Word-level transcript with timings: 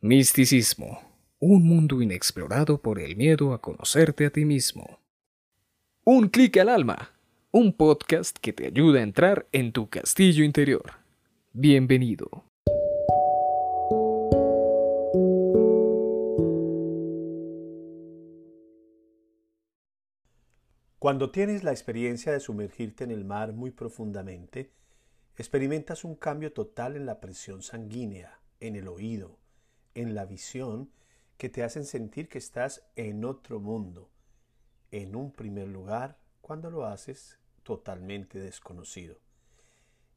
Misticismo, 0.00 1.02
un 1.40 1.66
mundo 1.66 2.00
inexplorado 2.00 2.80
por 2.80 3.00
el 3.00 3.16
miedo 3.16 3.52
a 3.52 3.60
conocerte 3.60 4.26
a 4.26 4.30
ti 4.30 4.44
mismo. 4.44 5.00
Un 6.04 6.28
clic 6.28 6.56
al 6.58 6.68
alma, 6.68 7.10
un 7.50 7.72
podcast 7.72 8.38
que 8.38 8.52
te 8.52 8.68
ayuda 8.68 9.00
a 9.00 9.02
entrar 9.02 9.48
en 9.50 9.72
tu 9.72 9.88
castillo 9.88 10.44
interior. 10.44 10.92
Bienvenido. 11.52 12.44
Cuando 21.00 21.32
tienes 21.32 21.64
la 21.64 21.72
experiencia 21.72 22.30
de 22.30 22.38
sumergirte 22.38 23.02
en 23.02 23.10
el 23.10 23.24
mar 23.24 23.52
muy 23.52 23.72
profundamente, 23.72 24.70
experimentas 25.36 26.04
un 26.04 26.14
cambio 26.14 26.52
total 26.52 26.94
en 26.94 27.04
la 27.04 27.18
presión 27.18 27.62
sanguínea, 27.62 28.38
en 28.60 28.76
el 28.76 28.86
oído, 28.86 29.40
en 29.94 30.14
la 30.14 30.24
visión, 30.24 30.90
que 31.36 31.48
te 31.48 31.62
hacen 31.62 31.84
sentir 31.84 32.28
que 32.28 32.38
estás 32.38 32.82
en 32.96 33.24
otro 33.24 33.60
mundo, 33.60 34.10
en 34.90 35.14
un 35.14 35.32
primer 35.32 35.68
lugar, 35.68 36.18
cuando 36.40 36.70
lo 36.70 36.86
haces 36.86 37.38
totalmente 37.62 38.38
desconocido. 38.38 39.20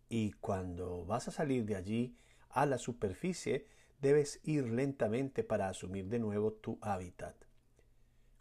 Y 0.09 0.31
cuando 0.33 1.05
vas 1.05 1.27
a 1.27 1.31
salir 1.31 1.65
de 1.65 1.75
allí 1.75 2.17
a 2.49 2.65
la 2.65 2.77
superficie, 2.77 3.67
debes 4.01 4.39
ir 4.43 4.67
lentamente 4.67 5.43
para 5.43 5.69
asumir 5.69 6.07
de 6.07 6.19
nuevo 6.19 6.53
tu 6.53 6.79
hábitat. 6.81 7.35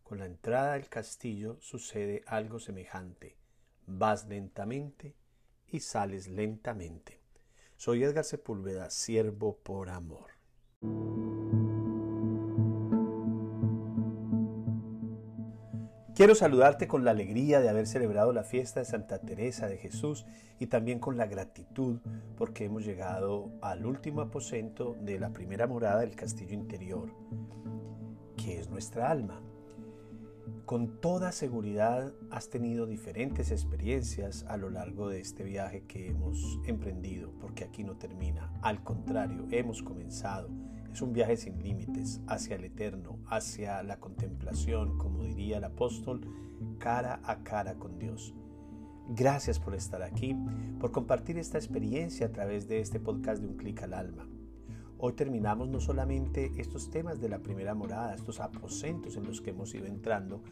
Con 0.02 0.18
la 0.18 0.26
entrada 0.26 0.72
del 0.72 0.88
castillo 0.88 1.58
sucede 1.60 2.22
algo 2.26 2.58
semejante. 2.58 3.36
Vas 3.86 4.26
lentamente 4.26 5.14
y 5.68 5.80
sales 5.80 6.26
lentamente. 6.28 7.20
Soy 7.76 8.02
Edgar 8.02 8.24
Sepúlveda, 8.24 8.90
siervo 8.90 9.58
por 9.58 9.90
amor. 9.90 10.39
Quiero 16.20 16.34
saludarte 16.34 16.88
con 16.88 17.04
la 17.04 17.12
alegría 17.12 17.60
de 17.60 17.68
haber 17.68 17.86
celebrado 17.86 18.32
la 18.32 18.42
fiesta 18.42 18.80
de 18.80 18.86
Santa 18.86 19.20
Teresa 19.20 19.68
de 19.68 19.78
Jesús 19.78 20.26
y 20.58 20.66
también 20.66 20.98
con 20.98 21.16
la 21.16 21.26
gratitud 21.26 22.00
porque 22.36 22.64
hemos 22.64 22.84
llegado 22.84 23.52
al 23.62 23.86
último 23.86 24.20
aposento 24.20 24.96
de 25.00 25.18
la 25.18 25.30
primera 25.30 25.66
morada 25.66 26.00
del 26.00 26.16
castillo 26.16 26.52
interior, 26.52 27.10
que 28.36 28.58
es 28.58 28.68
nuestra 28.68 29.10
alma. 29.10 29.40
Con 30.66 31.00
toda 31.00 31.32
seguridad 31.32 32.12
has 32.30 32.50
tenido 32.50 32.86
diferentes 32.86 33.50
experiencias 33.50 34.44
a 34.48 34.56
lo 34.56 34.68
largo 34.68 35.08
de 35.08 35.20
este 35.20 35.42
viaje 35.42 35.84
que 35.86 36.08
hemos 36.08 36.58
emprendido, 36.66 37.32
porque 37.40 37.64
aquí 37.64 37.82
no 37.82 37.96
termina. 37.96 38.52
Al 38.62 38.82
contrario, 38.82 39.46
hemos 39.50 39.82
comenzado. 39.82 40.50
Es 40.92 41.02
un 41.02 41.12
viaje 41.12 41.36
sin 41.36 41.62
límites 41.62 42.20
hacia 42.26 42.56
el 42.56 42.64
eterno, 42.64 43.18
hacia 43.26 43.82
la 43.82 43.98
contemplación, 43.98 44.98
como 44.98 45.22
diría 45.22 45.58
el 45.58 45.64
apóstol, 45.64 46.20
cara 46.78 47.20
a 47.24 47.42
cara 47.42 47.74
con 47.74 47.98
Dios. 47.98 48.34
Gracias 49.08 49.58
por 49.58 49.74
estar 49.74 50.02
aquí, 50.02 50.36
por 50.78 50.92
compartir 50.92 51.38
esta 51.38 51.58
experiencia 51.58 52.26
a 52.26 52.32
través 52.32 52.68
de 52.68 52.80
este 52.80 53.00
podcast 53.00 53.40
de 53.40 53.48
Un 53.48 53.56
Clic 53.56 53.82
al 53.82 53.94
Alma. 53.94 54.28
Hoy 54.98 55.14
terminamos 55.14 55.68
no 55.68 55.80
solamente 55.80 56.52
estos 56.58 56.90
temas 56.90 57.20
de 57.20 57.28
la 57.28 57.38
primera 57.38 57.74
morada, 57.74 58.14
estos 58.14 58.38
aposentos 58.38 59.16
en 59.16 59.24
los 59.24 59.40
que 59.40 59.50
hemos 59.50 59.74
ido 59.74 59.86
entrando 59.86 60.42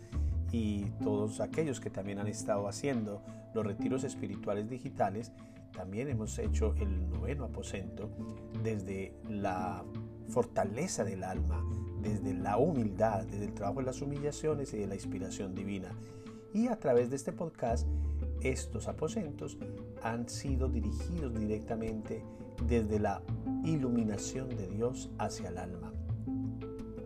y 0.51 0.85
todos 1.03 1.41
aquellos 1.41 1.81
que 1.81 1.91
también 1.91 2.19
han 2.19 2.29
estado 2.29 2.67
haciendo 2.67 3.23
los 3.55 3.67
retiros 3.67 4.05
espirituales 4.05 4.71
digitales, 4.71 5.33
también 5.73 6.09
hemos 6.09 6.39
hecho 6.39 6.75
el 6.81 7.11
noveno 7.11 7.45
aposento 7.45 8.11
desde 8.63 9.13
la 9.29 9.85
fortaleza 10.29 11.05
del 11.05 11.25
alma, 11.25 11.65
desde 12.01 12.35
la 12.35 12.59
humildad, 12.59 13.25
desde 13.25 13.47
el 13.47 13.55
trabajo 13.55 13.81
de 13.81 13.87
las 13.87 14.03
humillaciones 14.03 14.73
y 14.73 14.79
de 14.79 14.87
la 14.87 14.95
inspiración 14.95 15.55
divina. 15.55 15.93
Y 16.55 16.69
a 16.69 16.79
través 16.79 17.11
de 17.11 17.17
este 17.17 17.33
podcast, 17.33 17.87
estos 18.43 18.89
aposentos 18.89 19.59
han 20.03 20.29
sido 20.29 20.69
dirigidos 20.69 21.35
directamente 21.39 22.23
desde 22.67 22.99
la 22.99 23.23
iluminación 23.65 24.49
de 24.49 24.67
Dios 24.69 25.11
hacia 25.19 25.49
el 25.49 25.59
alma. 25.59 25.93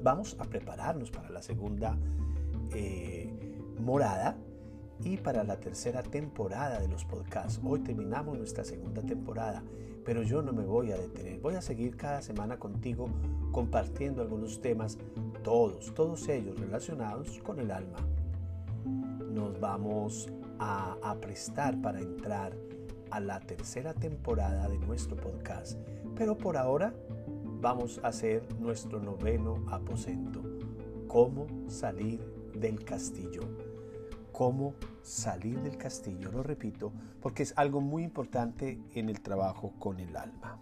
Vamos 0.03 0.37
a 0.39 0.45
prepararnos 0.45 1.11
para 1.11 1.31
la 1.31 1.43
segunda 1.43 1.97
eh, 2.75 3.33
morada 3.79 4.37
y 5.05 5.17
para 5.17 5.45
la 5.45 5.59
tercera 5.59 6.03
temporada 6.03 6.81
de 6.81 6.89
los 6.89 7.05
podcasts. 7.05 7.61
Hoy 7.65 7.81
terminamos 7.81 8.37
nuestra 8.39 8.65
segunda 8.65 9.03
temporada, 9.03 9.63
pero 10.05 10.23
yo 10.23 10.43
no 10.43 10.53
me 10.53 10.65
voy 10.65 10.93
a 10.93 10.97
detener. 10.97 11.41
Voy 11.41 11.55
a 11.55 11.63
seguir 11.63 11.97
cada 11.97 12.23
semana 12.23 12.59
contigo 12.59 13.09
compartiendo 13.53 14.23
algunos 14.23 14.61
temas, 14.61 14.99
todos, 15.43 15.95
todos 15.95 16.29
ellos 16.29 16.59
relacionados 16.59 17.39
con 17.41 17.61
el 17.61 17.71
alma. 17.71 17.99
Nos 19.31 19.59
vamos 19.61 20.29
a, 20.59 20.97
a 21.03 21.15
prestar 21.17 21.81
para 21.81 22.01
entrar 22.01 22.53
a 23.11 23.21
la 23.21 23.41
tercera 23.41 23.95
temporada 23.95 24.69
de 24.69 24.79
nuestro 24.79 25.17
podcast, 25.17 25.79
pero 26.17 26.37
por 26.37 26.57
ahora 26.57 26.95
vamos 27.61 28.01
a 28.03 28.09
hacer 28.09 28.43
nuestro 28.59 29.01
noveno 29.01 29.65
aposento. 29.69 30.43
¿Cómo 31.07 31.47
salir 31.69 32.21
del 32.55 32.83
castillo? 32.85 33.43
¿Cómo 34.33 34.75
salir 35.03 35.61
del 35.61 35.77
castillo? 35.77 36.31
Lo 36.33 36.43
repito, 36.43 36.93
porque 37.21 37.43
es 37.43 37.53
algo 37.57 37.81
muy 37.81 38.05
importante 38.05 38.81
en 38.95 39.09
el 39.09 39.21
trabajo 39.21 39.75
con 39.79 39.99
el 40.01 40.17
alma. 40.17 40.59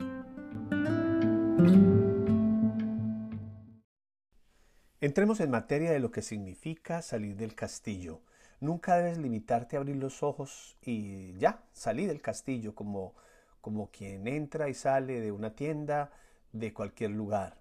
Entremos 5.00 5.40
en 5.40 5.50
materia 5.50 5.92
de 5.92 5.98
lo 5.98 6.10
que 6.10 6.20
significa 6.20 7.00
salir 7.00 7.36
del 7.36 7.54
castillo. 7.54 8.20
Nunca 8.60 8.96
debes 8.96 9.16
limitarte 9.16 9.76
a 9.76 9.80
abrir 9.80 9.96
los 9.96 10.22
ojos 10.22 10.76
y 10.82 11.32
ya, 11.38 11.64
salir 11.72 12.08
del 12.08 12.20
castillo 12.20 12.74
como, 12.74 13.14
como 13.62 13.90
quien 13.90 14.26
entra 14.26 14.68
y 14.68 14.74
sale 14.74 15.20
de 15.20 15.32
una 15.32 15.54
tienda, 15.54 16.10
de 16.52 16.74
cualquier 16.74 17.12
lugar. 17.12 17.56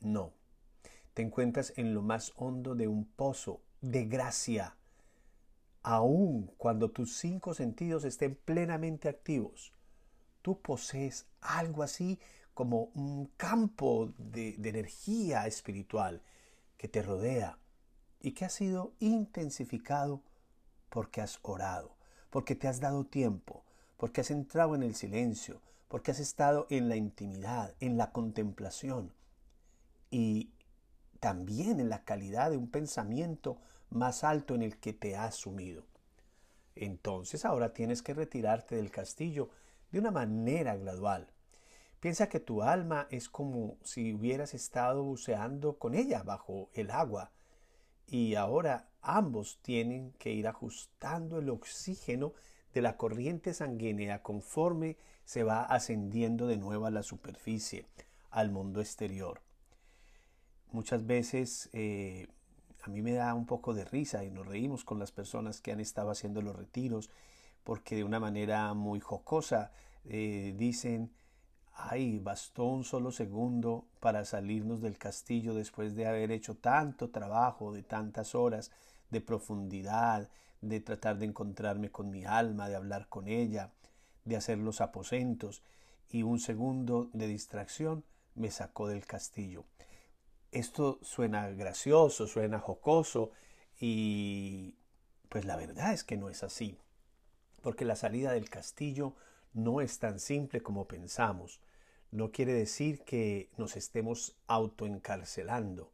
No. 0.00 0.32
Te 1.14 1.22
encuentras 1.22 1.72
en 1.76 1.94
lo 1.94 2.02
más 2.02 2.32
hondo 2.34 2.74
de 2.74 2.88
un 2.88 3.04
pozo 3.04 3.62
de 3.80 4.06
gracia, 4.06 4.76
aun 5.82 6.52
cuando 6.58 6.90
tus 6.90 7.16
cinco 7.16 7.54
sentidos 7.54 8.04
estén 8.04 8.34
plenamente 8.34 9.08
activos. 9.08 9.72
Tú 10.42 10.60
posees 10.60 11.26
algo 11.40 11.82
así 11.82 12.18
como 12.54 12.90
un 12.94 13.26
campo 13.36 14.12
de, 14.18 14.56
de 14.58 14.68
energía 14.68 15.46
espiritual 15.46 16.22
que 16.76 16.88
te 16.88 17.02
rodea 17.02 17.58
y 18.20 18.32
que 18.32 18.44
ha 18.44 18.50
sido 18.50 18.92
intensificado 19.00 20.22
porque 20.88 21.20
has 21.20 21.38
orado, 21.42 21.96
porque 22.30 22.54
te 22.54 22.68
has 22.68 22.80
dado 22.80 23.04
tiempo, 23.04 23.64
porque 23.96 24.20
has 24.20 24.30
entrado 24.30 24.74
en 24.74 24.82
el 24.82 24.94
silencio, 24.94 25.62
porque 25.88 26.10
has 26.10 26.20
estado 26.20 26.66
en 26.70 26.88
la 26.88 26.96
intimidad, 26.96 27.74
en 27.80 27.96
la 27.96 28.12
contemplación 28.12 29.12
y 30.10 30.52
también 31.20 31.80
en 31.80 31.88
la 31.88 32.04
calidad 32.04 32.50
de 32.50 32.56
un 32.56 32.70
pensamiento 32.70 33.58
más 33.90 34.24
alto 34.24 34.54
en 34.54 34.62
el 34.62 34.78
que 34.78 34.92
te 34.92 35.16
has 35.16 35.34
sumido. 35.34 35.84
Entonces 36.74 37.44
ahora 37.44 37.72
tienes 37.72 38.02
que 38.02 38.14
retirarte 38.14 38.76
del 38.76 38.90
castillo 38.90 39.50
de 39.90 39.98
una 39.98 40.10
manera 40.10 40.76
gradual. 40.76 41.28
Piensa 42.00 42.28
que 42.28 42.40
tu 42.40 42.62
alma 42.62 43.06
es 43.10 43.28
como 43.28 43.76
si 43.82 44.14
hubieras 44.14 44.54
estado 44.54 45.02
buceando 45.02 45.76
con 45.76 45.94
ella 45.94 46.22
bajo 46.22 46.70
el 46.72 46.90
agua 46.90 47.30
y 48.06 48.34
ahora 48.34 48.88
ambos 49.02 49.58
tienen 49.62 50.12
que 50.18 50.32
ir 50.32 50.48
ajustando 50.48 51.38
el 51.38 51.50
oxígeno 51.50 52.32
de 52.72 52.82
la 52.82 52.96
corriente 52.96 53.52
sanguínea 53.52 54.22
conforme 54.22 54.96
se 55.24 55.42
va 55.42 55.62
ascendiendo 55.62 56.46
de 56.46 56.56
nuevo 56.56 56.86
a 56.86 56.90
la 56.90 57.02
superficie, 57.02 57.84
al 58.30 58.50
mundo 58.50 58.80
exterior. 58.80 59.42
Muchas 60.72 61.06
veces 61.06 61.68
eh, 61.72 62.28
a 62.82 62.88
mí 62.88 63.02
me 63.02 63.12
da 63.12 63.34
un 63.34 63.46
poco 63.46 63.74
de 63.74 63.84
risa 63.84 64.24
y 64.24 64.30
nos 64.30 64.46
reímos 64.46 64.84
con 64.84 64.98
las 64.98 65.12
personas 65.12 65.60
que 65.60 65.72
han 65.72 65.80
estado 65.80 66.10
haciendo 66.10 66.42
los 66.42 66.56
retiros 66.56 67.10
porque 67.64 67.96
de 67.96 68.04
una 68.04 68.20
manera 68.20 68.72
muy 68.74 69.00
jocosa 69.00 69.72
eh, 70.04 70.54
dicen 70.56 71.12
Ay, 71.82 72.18
bastó 72.18 72.64
un 72.64 72.84
solo 72.84 73.10
segundo 73.10 73.86
para 74.00 74.24
salirnos 74.24 74.82
del 74.82 74.98
castillo 74.98 75.54
después 75.54 75.94
de 75.94 76.06
haber 76.06 76.30
hecho 76.30 76.56
tanto 76.56 77.10
trabajo, 77.10 77.72
de 77.72 77.82
tantas 77.82 78.34
horas 78.34 78.70
de 79.10 79.20
profundidad, 79.20 80.28
de 80.60 80.80
tratar 80.80 81.18
de 81.18 81.26
encontrarme 81.26 81.90
con 81.90 82.10
mi 82.10 82.24
alma, 82.24 82.68
de 82.68 82.76
hablar 82.76 83.08
con 83.08 83.28
ella, 83.28 83.72
de 84.24 84.36
hacer 84.36 84.58
los 84.58 84.80
aposentos, 84.80 85.62
y 86.10 86.22
un 86.22 86.38
segundo 86.38 87.08
de 87.14 87.26
distracción 87.26 88.04
me 88.34 88.50
sacó 88.50 88.88
del 88.88 89.06
castillo. 89.06 89.64
Esto 90.52 90.98
suena 91.02 91.48
gracioso, 91.50 92.26
suena 92.26 92.58
jocoso, 92.58 93.30
y 93.78 94.74
pues 95.28 95.44
la 95.44 95.56
verdad 95.56 95.92
es 95.92 96.04
que 96.04 96.16
no 96.16 96.28
es 96.28 96.42
así, 96.42 96.76
porque 97.62 97.84
la 97.84 97.96
salida 97.96 98.32
del 98.32 98.50
castillo 98.50 99.14
no 99.52 99.80
es 99.80 99.98
tan 99.98 100.20
simple 100.20 100.60
como 100.60 100.86
pensamos. 100.86 101.60
no 102.12 102.32
quiere 102.32 102.52
decir 102.52 103.02
que 103.04 103.50
nos 103.56 103.76
estemos 103.76 104.36
autoencarcelando 104.48 105.92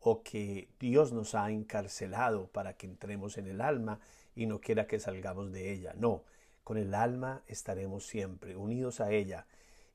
o 0.00 0.22
que 0.22 0.68
Dios 0.78 1.12
nos 1.12 1.34
ha 1.34 1.50
encarcelado 1.50 2.48
para 2.48 2.76
que 2.76 2.86
entremos 2.86 3.38
en 3.38 3.46
el 3.46 3.62
alma 3.62 3.98
y 4.36 4.44
no 4.44 4.60
quiera 4.60 4.86
que 4.86 5.00
salgamos 5.00 5.52
de 5.52 5.72
ella. 5.72 5.94
No, 5.96 6.24
con 6.64 6.76
el 6.76 6.94
alma 6.94 7.42
estaremos 7.46 8.06
siempre 8.06 8.56
unidos 8.56 9.00
a 9.00 9.10
ella. 9.10 9.46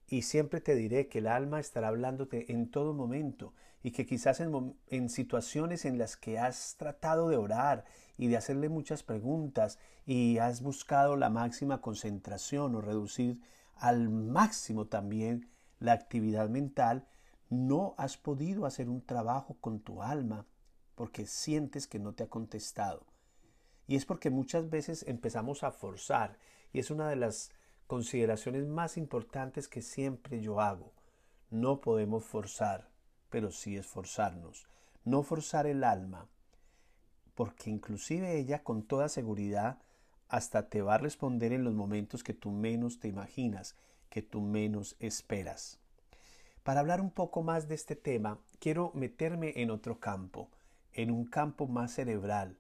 Y 0.09 0.23
siempre 0.23 0.59
te 0.59 0.75
diré 0.75 1.07
que 1.07 1.19
el 1.19 1.27
alma 1.27 1.59
estará 1.59 1.89
hablándote 1.89 2.51
en 2.51 2.71
todo 2.71 2.94
momento 2.94 3.53
y 3.83 3.91
que 3.91 4.06
quizás 4.06 4.39
en, 4.39 4.75
en, 4.88 5.09
situaciones 5.09 5.85
en 5.85 5.97
las 5.97 6.17
que 6.17 6.39
has 6.39 6.75
tratado 6.77 7.29
de 7.29 7.38
orar 7.38 7.85
y 8.17 8.27
de 8.27 8.35
hacerle 8.35 8.69
muchas 8.69 9.03
preguntas 9.03 9.77
y 10.06 10.39
has 10.39 10.61
buscado 10.61 11.15
la 11.15 11.29
máxima 11.29 11.79
concentración 11.79 12.75
o 12.75 12.81
reducir 12.81 13.39
al 13.75 14.09
máximo 14.09 14.88
también 14.88 15.47
la 15.79 15.94
actividad 15.94 16.50
mental, 16.50 17.07
no 17.50 17.95
has 17.97 18.17
podido 18.17 18.65
hacer 18.65 18.89
un 18.89 19.01
trabajo 19.01 19.57
con 19.61 19.79
tu 19.79 20.01
alma 20.01 20.45
porque 20.95 21.25
sientes 21.25 21.88
que 21.88 22.00
no 22.00 22.13
te 22.13 22.23
ha 22.23 22.27
contestado. 22.27 23.06
Y 23.88 23.95
es 23.95 24.06
porque 24.06 24.29
muchas 24.29 24.69
veces 24.69 25.06
empezamos 25.07 25.63
a 25.63 25.71
forzar, 25.71 26.38
y 26.73 26.79
es 26.79 26.91
una 26.91 27.09
de 27.09 27.15
las 27.15 27.51
consideraciones 27.89 28.68
más 28.68 28.97
importantes 28.97 29.68
que 29.68 29.81
siempre 29.81 30.41
yo 30.41 30.62
hago. 30.62 30.94
No 31.50 31.81
podemos 31.81 32.24
forzar, 32.24 32.88
pero 33.31 33.51
sí 33.51 33.77
esforzarnos. 33.77 34.68
No 35.06 35.24
forzar 35.24 35.65
el 35.65 35.83
alma, 35.83 36.27
porque 37.33 37.71
inclusive 37.71 38.38
ella 38.38 38.62
con 38.62 38.83
toda 38.83 39.09
seguridad 39.09 39.80
hasta 40.27 40.69
te 40.69 40.83
va 40.83 40.94
a 40.94 40.97
responder 41.00 41.51
en 41.51 41.63
los 41.63 41.74
momentos 41.74 42.24
que 42.24 42.36
tú 42.36 42.51
menos 42.51 43.00
te 43.00 43.07
imaginas, 43.07 43.75
que 44.12 44.21
tú 44.21 44.39
menos 44.39 44.95
esperas. 45.00 45.80
Para 46.62 46.81
hablar 46.81 47.01
un 47.01 47.09
poco 47.09 47.42
más 47.42 47.68
de 47.68 47.74
este 47.74 47.95
tema, 47.95 48.38
quiero 48.59 48.92
meterme 48.94 49.53
en 49.63 49.71
otro 49.71 50.00
campo, 50.00 50.51
en 50.94 51.09
un 51.09 51.25
campo 51.25 51.65
más 51.65 51.92
cerebral, 51.94 52.56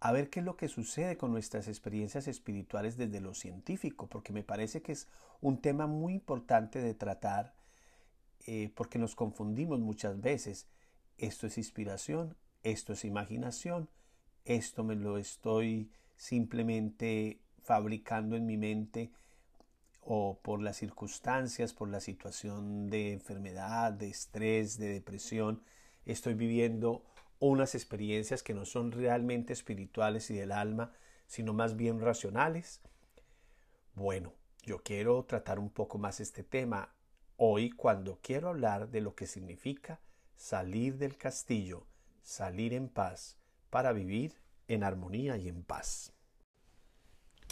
a 0.00 0.12
ver 0.12 0.30
qué 0.30 0.40
es 0.40 0.46
lo 0.46 0.56
que 0.56 0.68
sucede 0.68 1.16
con 1.16 1.30
nuestras 1.30 1.68
experiencias 1.68 2.26
espirituales 2.26 2.96
desde 2.96 3.20
lo 3.20 3.34
científico, 3.34 4.08
porque 4.08 4.32
me 4.32 4.42
parece 4.42 4.80
que 4.80 4.92
es 4.92 5.06
un 5.42 5.60
tema 5.60 5.86
muy 5.86 6.14
importante 6.14 6.80
de 6.80 6.94
tratar, 6.94 7.54
eh, 8.46 8.70
porque 8.74 8.98
nos 8.98 9.14
confundimos 9.14 9.78
muchas 9.78 10.20
veces. 10.20 10.66
Esto 11.18 11.46
es 11.46 11.58
inspiración, 11.58 12.34
esto 12.62 12.94
es 12.94 13.04
imaginación, 13.04 13.90
esto 14.46 14.84
me 14.84 14.96
lo 14.96 15.18
estoy 15.18 15.90
simplemente 16.16 17.38
fabricando 17.62 18.36
en 18.36 18.46
mi 18.46 18.56
mente 18.56 19.10
o 20.02 20.38
por 20.42 20.62
las 20.62 20.78
circunstancias, 20.78 21.74
por 21.74 21.88
la 21.90 22.00
situación 22.00 22.88
de 22.88 23.12
enfermedad, 23.12 23.92
de 23.92 24.08
estrés, 24.08 24.78
de 24.78 24.88
depresión, 24.88 25.62
estoy 26.06 26.34
viviendo 26.34 27.04
unas 27.40 27.74
experiencias 27.74 28.42
que 28.42 28.54
no 28.54 28.64
son 28.64 28.92
realmente 28.92 29.52
espirituales 29.52 30.30
y 30.30 30.34
del 30.34 30.52
alma, 30.52 30.92
sino 31.26 31.52
más 31.52 31.76
bien 31.76 32.00
racionales. 32.00 32.80
Bueno, 33.94 34.34
yo 34.62 34.82
quiero 34.82 35.24
tratar 35.24 35.58
un 35.58 35.70
poco 35.70 35.98
más 35.98 36.20
este 36.20 36.44
tema 36.44 36.94
hoy 37.36 37.70
cuando 37.70 38.20
quiero 38.22 38.50
hablar 38.50 38.90
de 38.90 39.00
lo 39.00 39.14
que 39.14 39.26
significa 39.26 40.00
salir 40.36 40.98
del 40.98 41.16
castillo, 41.16 41.86
salir 42.22 42.74
en 42.74 42.88
paz, 42.88 43.38
para 43.70 43.92
vivir 43.92 44.34
en 44.68 44.84
armonía 44.84 45.36
y 45.36 45.48
en 45.48 45.62
paz. 45.62 46.12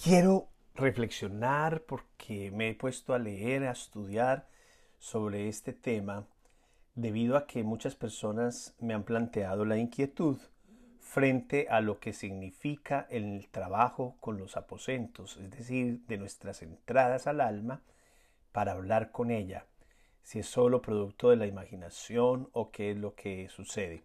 Quiero 0.03 0.49
reflexionar 0.75 1.83
porque 1.83 2.51
me 2.51 2.71
he 2.71 2.75
puesto 2.75 3.15
a 3.15 3.19
leer, 3.19 3.65
a 3.65 3.73
estudiar 3.73 4.49
sobre 4.99 5.49
este 5.49 5.73
tema, 5.73 6.27
debido 6.99 7.37
a 7.37 7.47
que 7.47 7.63
muchas 7.63 7.95
personas 7.95 8.75
me 8.81 8.93
han 8.93 9.05
planteado 9.05 9.65
la 9.65 9.77
inquietud 9.77 10.37
frente 10.99 11.69
a 11.71 11.81
lo 11.81 12.01
que 12.01 12.13
significa 12.13 13.07
el 13.09 13.47
trabajo 13.53 14.17
con 14.19 14.37
los 14.37 14.57
aposentos, 14.57 15.37
es 15.37 15.49
decir, 15.53 16.01
de 16.09 16.19
nuestras 16.19 16.61
entradas 16.61 17.29
al 17.29 17.41
alma, 17.41 17.83
para 18.51 18.73
hablar 18.73 19.13
con 19.13 19.31
ella, 19.31 19.65
si 20.25 20.41
es 20.41 20.49
solo 20.49 20.83
producto 20.83 21.31
de 21.31 21.37
la 21.37 21.47
imaginación 21.47 22.49
o 22.53 22.73
qué 22.73 22.91
es 22.91 22.97
lo 22.97 23.15
que 23.15 23.49
sucede. 23.49 24.03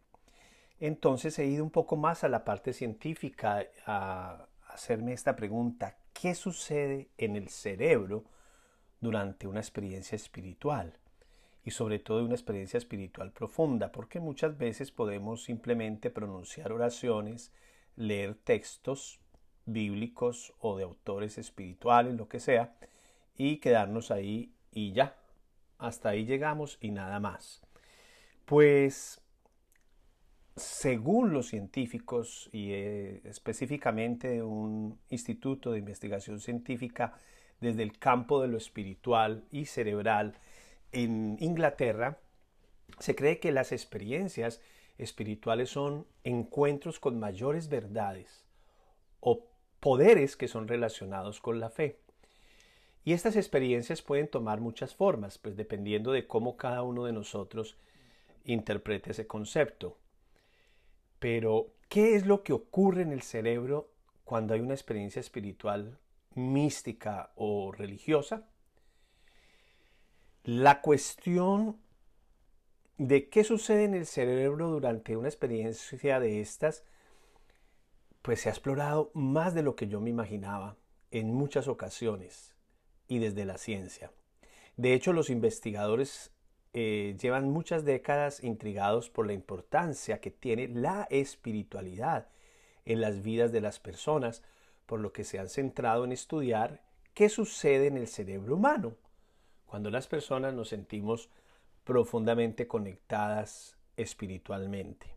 Entonces 0.79 1.39
he 1.39 1.45
ido 1.47 1.63
un 1.63 1.71
poco 1.71 1.95
más 1.95 2.23
a 2.23 2.29
la 2.29 2.45
parte 2.45 2.73
científica 2.73 3.65
a 3.87 4.45
hacerme 4.67 5.13
esta 5.13 5.35
pregunta, 5.35 5.97
qué 6.13 6.35
sucede 6.35 7.09
en 7.17 7.37
el 7.37 7.49
cerebro 7.49 8.23
durante 9.01 9.47
una 9.47 9.61
experiencia 9.61 10.15
espiritual 10.15 10.99
y 11.65 11.71
sobre 11.71 11.99
todo 11.99 12.23
una 12.23 12.35
experiencia 12.35 12.77
espiritual 12.77 13.31
profunda, 13.31 13.91
porque 13.91 14.19
muchas 14.19 14.57
veces 14.57 14.91
podemos 14.91 15.43
simplemente 15.43 16.09
pronunciar 16.09 16.71
oraciones, 16.71 17.51
leer 17.95 18.35
textos 18.35 19.19
bíblicos 19.65 20.53
o 20.59 20.77
de 20.77 20.83
autores 20.83 21.37
espirituales, 21.37 22.15
lo 22.15 22.27
que 22.27 22.39
sea, 22.39 22.75
y 23.37 23.57
quedarnos 23.57 24.11
ahí 24.11 24.51
y 24.71 24.91
ya. 24.91 25.15
Hasta 25.77 26.09
ahí 26.09 26.25
llegamos 26.25 26.77
y 26.81 26.91
nada 26.91 27.19
más. 27.19 27.61
Pues 28.45 29.21
según 30.55 31.33
los 31.33 31.47
científicos 31.47 32.49
y 32.51 32.73
eh, 32.73 33.21
específicamente 33.23 34.43
un 34.43 34.99
instituto 35.09 35.71
de 35.71 35.79
investigación 35.79 36.39
científica 36.39 37.17
desde 37.59 37.83
el 37.83 37.97
campo 37.97 38.41
de 38.41 38.49
lo 38.49 38.57
espiritual 38.57 39.45
y 39.51 39.65
cerebral 39.65 40.35
en 40.93 41.37
Inglaterra, 41.39 42.19
se 42.99 43.15
cree 43.15 43.39
que 43.39 43.51
las 43.51 43.71
experiencias 43.71 44.61
espirituales 44.97 45.69
son 45.69 46.07
encuentros 46.23 46.99
con 46.99 47.19
mayores 47.19 47.67
verdades 47.67 48.45
o 49.19 49.47
poderes 49.79 50.37
que 50.37 50.47
son 50.47 50.67
relacionados 50.67 51.41
con 51.41 51.59
la 51.59 51.69
fe. 51.69 51.99
Y 53.03 53.11
estas 53.11 53.35
experiencias 53.35 54.01
pueden 54.01 54.29
tomar 54.29 54.61
muchas 54.61 54.95
formas, 54.95 55.37
pues 55.37 55.57
dependiendo 55.57 56.11
de 56.11 56.25
cómo 56.25 56.55
cada 56.55 56.83
uno 56.83 57.03
de 57.03 57.11
nosotros 57.11 57.77
interprete 58.45 59.11
ese 59.11 59.27
concepto. 59.27 59.97
Pero, 61.19 61.73
¿qué 61.89 62.15
es 62.15 62.25
lo 62.25 62.43
que 62.43 62.53
ocurre 62.53 63.01
en 63.01 63.11
el 63.11 63.21
cerebro 63.21 63.89
cuando 64.23 64.53
hay 64.53 64.61
una 64.61 64.73
experiencia 64.73 65.19
espiritual 65.19 65.97
mística 66.35 67.31
o 67.35 67.71
religiosa? 67.71 68.47
La 70.45 70.81
cuestión 70.81 71.79
de 72.97 73.29
qué 73.29 73.45
sucede 73.45 73.85
en 73.85 73.93
el 73.93 74.05
cerebro 74.05 74.71
durante 74.71 75.15
una 75.15 75.29
experiencia 75.29 76.19
de 76.19 76.41
estas, 76.41 76.83
pues 78.21 78.41
se 78.41 78.49
ha 78.49 78.51
explorado 78.51 79.09
más 79.13 79.53
de 79.53 79.63
lo 79.63 79.77
que 79.77 79.87
yo 79.87 80.01
me 80.01 80.09
imaginaba 80.09 80.75
en 81.11 81.33
muchas 81.33 81.69
ocasiones 81.69 82.55
y 83.07 83.19
desde 83.19 83.45
la 83.45 83.57
ciencia. 83.57 84.11
De 84.75 84.93
hecho, 84.93 85.13
los 85.13 85.29
investigadores 85.29 86.33
eh, 86.73 87.15
llevan 87.21 87.49
muchas 87.49 87.85
décadas 87.85 88.43
intrigados 88.43 89.09
por 89.09 89.25
la 89.25 89.33
importancia 89.33 90.19
que 90.19 90.31
tiene 90.31 90.67
la 90.67 91.07
espiritualidad 91.09 92.27
en 92.83 92.99
las 92.99 93.21
vidas 93.21 93.53
de 93.53 93.61
las 93.61 93.79
personas, 93.79 94.43
por 94.87 94.99
lo 94.99 95.13
que 95.13 95.23
se 95.23 95.39
han 95.39 95.47
centrado 95.47 96.03
en 96.03 96.11
estudiar 96.11 96.83
qué 97.13 97.29
sucede 97.29 97.87
en 97.87 97.95
el 97.95 98.09
cerebro 98.09 98.55
humano 98.55 98.97
cuando 99.73 99.89
las 99.89 100.05
personas 100.05 100.53
nos 100.53 100.69
sentimos 100.69 101.31
profundamente 101.83 102.67
conectadas 102.67 103.75
espiritualmente. 103.97 105.07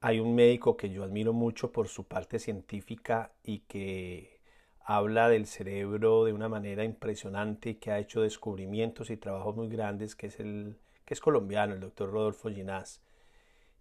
Hay 0.00 0.20
un 0.20 0.36
médico 0.36 0.76
que 0.76 0.90
yo 0.90 1.02
admiro 1.02 1.32
mucho 1.32 1.72
por 1.72 1.88
su 1.88 2.04
parte 2.04 2.38
científica 2.38 3.32
y 3.42 3.62
que 3.66 4.38
habla 4.78 5.28
del 5.28 5.46
cerebro 5.46 6.24
de 6.24 6.34
una 6.34 6.48
manera 6.48 6.84
impresionante 6.84 7.70
y 7.70 7.74
que 7.74 7.90
ha 7.90 7.98
hecho 7.98 8.22
descubrimientos 8.22 9.10
y 9.10 9.16
trabajos 9.16 9.56
muy 9.56 9.66
grandes, 9.66 10.14
que 10.14 10.28
es 10.28 10.38
el 10.38 10.76
que 11.04 11.14
es 11.14 11.20
colombiano, 11.20 11.74
el 11.74 11.80
doctor 11.80 12.12
Rodolfo 12.12 12.48
Ginás. 12.48 13.02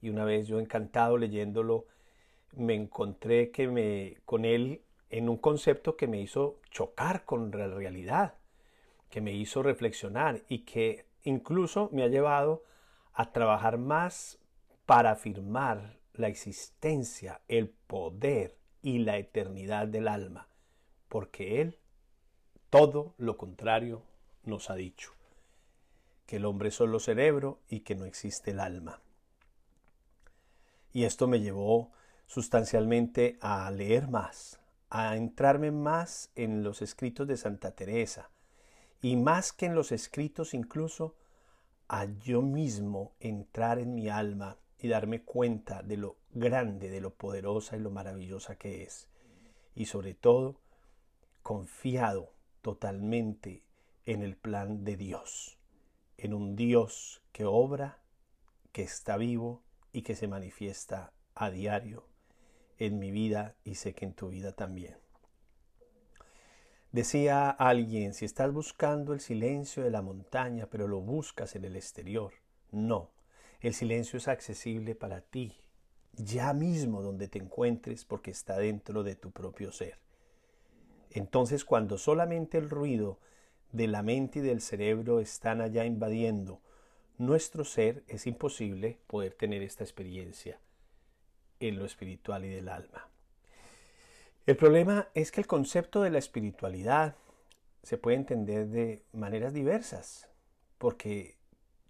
Y 0.01 0.09
una 0.09 0.25
vez 0.25 0.47
yo 0.47 0.59
encantado 0.59 1.19
leyéndolo, 1.19 1.85
me 2.53 2.73
encontré 2.73 3.51
que 3.51 3.67
me, 3.67 4.17
con 4.25 4.43
él 4.43 4.81
en 5.11 5.29
un 5.29 5.37
concepto 5.37 5.97
que 5.97 6.07
me 6.07 6.19
hizo 6.19 6.59
chocar 6.71 7.25
con 7.25 7.51
la 7.51 7.67
realidad, 7.67 8.33
que 9.13 9.21
me 9.21 9.31
hizo 9.31 9.61
reflexionar 9.61 10.41
y 10.49 10.65
que 10.65 11.05
incluso 11.21 11.87
me 11.91 12.01
ha 12.01 12.07
llevado 12.07 12.63
a 13.13 13.31
trabajar 13.31 13.77
más 13.77 14.39
para 14.87 15.11
afirmar 15.11 15.99
la 16.13 16.29
existencia, 16.29 17.39
el 17.47 17.69
poder 17.69 18.57
y 18.81 18.97
la 18.97 19.19
eternidad 19.19 19.85
del 19.85 20.07
alma 20.07 20.47
porque 21.13 21.61
Él 21.61 21.77
todo 22.71 23.13
lo 23.19 23.37
contrario 23.37 24.01
nos 24.45 24.71
ha 24.71 24.73
dicho, 24.73 25.11
que 26.25 26.37
el 26.37 26.45
hombre 26.45 26.69
es 26.69 26.73
solo 26.73 26.99
cerebro 26.99 27.59
y 27.69 27.81
que 27.81 27.93
no 27.93 28.05
existe 28.05 28.49
el 28.49 28.59
alma. 28.59 28.99
Y 30.91 31.03
esto 31.03 31.27
me 31.27 31.39
llevó 31.39 31.91
sustancialmente 32.25 33.37
a 33.41 33.69
leer 33.69 34.07
más, 34.07 34.59
a 34.89 35.15
entrarme 35.17 35.69
más 35.69 36.31
en 36.33 36.63
los 36.63 36.81
escritos 36.81 37.27
de 37.27 37.37
Santa 37.37 37.75
Teresa 37.75 38.31
y 39.03 39.17
más 39.17 39.51
que 39.51 39.65
en 39.65 39.75
los 39.75 39.91
escritos 39.91 40.53
incluso, 40.53 41.13
a 41.89 42.05
yo 42.05 42.41
mismo 42.41 43.11
entrar 43.19 43.77
en 43.77 43.93
mi 43.93 44.07
alma 44.07 44.57
y 44.79 44.87
darme 44.87 45.23
cuenta 45.23 45.83
de 45.83 45.97
lo 45.97 46.15
grande, 46.31 46.89
de 46.89 47.01
lo 47.01 47.13
poderosa 47.13 47.75
y 47.75 47.81
lo 47.81 47.91
maravillosa 47.91 48.55
que 48.55 48.83
es. 48.83 49.09
Y 49.75 49.87
sobre 49.87 50.13
todo, 50.13 50.55
confiado 51.41 52.31
totalmente 52.61 53.65
en 54.05 54.23
el 54.23 54.37
plan 54.37 54.85
de 54.85 54.95
Dios, 54.95 55.57
en 56.17 56.33
un 56.33 56.55
Dios 56.55 57.21
que 57.33 57.43
obra, 57.43 57.99
que 58.71 58.83
está 58.83 59.17
vivo 59.17 59.63
y 59.91 60.03
que 60.03 60.15
se 60.15 60.29
manifiesta 60.29 61.11
a 61.35 61.51
diario 61.51 62.07
en 62.77 62.99
mi 62.99 63.11
vida 63.11 63.57
y 63.65 63.75
sé 63.75 63.93
que 63.93 64.05
en 64.05 64.13
tu 64.13 64.29
vida 64.29 64.53
también. 64.53 65.02
Decía 66.93 67.49
alguien, 67.49 68.13
si 68.13 68.23
estás 68.23 68.53
buscando 68.53 69.13
el 69.13 69.19
silencio 69.19 69.81
de 69.81 69.89
la 69.89 70.03
montaña, 70.03 70.67
pero 70.69 70.87
lo 70.87 71.01
buscas 71.01 71.55
en 71.55 71.65
el 71.65 71.75
exterior, 71.75 72.33
no, 72.71 73.09
el 73.61 73.73
silencio 73.73 74.17
es 74.17 74.27
accesible 74.27 74.93
para 74.93 75.21
ti, 75.21 75.57
ya 76.13 76.53
mismo 76.53 77.01
donde 77.01 77.27
te 77.27 77.39
encuentres, 77.39 78.05
porque 78.05 78.29
está 78.29 78.59
dentro 78.59 79.01
de 79.01 79.15
tu 79.15 79.31
propio 79.31 79.71
ser. 79.71 79.97
Entonces, 81.09 81.65
cuando 81.65 81.97
solamente 81.97 82.59
el 82.59 82.69
ruido 82.69 83.17
de 83.71 83.87
la 83.87 84.03
mente 84.03 84.37
y 84.37 84.41
del 84.43 84.61
cerebro 84.61 85.19
están 85.19 85.61
allá 85.61 85.85
invadiendo 85.85 86.61
nuestro 87.17 87.65
ser, 87.65 88.03
es 88.07 88.27
imposible 88.27 88.99
poder 89.07 89.33
tener 89.33 89.63
esta 89.63 89.83
experiencia 89.83 90.59
en 91.59 91.79
lo 91.79 91.85
espiritual 91.85 92.45
y 92.45 92.49
del 92.49 92.69
alma. 92.69 93.09
El 94.45 94.57
problema 94.57 95.07
es 95.13 95.31
que 95.31 95.39
el 95.39 95.47
concepto 95.47 96.01
de 96.01 96.09
la 96.09 96.19
espiritualidad 96.19 97.15
se 97.81 97.97
puede 97.97 98.17
entender 98.17 98.67
de 98.67 99.03
maneras 99.13 99.53
diversas, 99.53 100.29
porque 100.77 101.37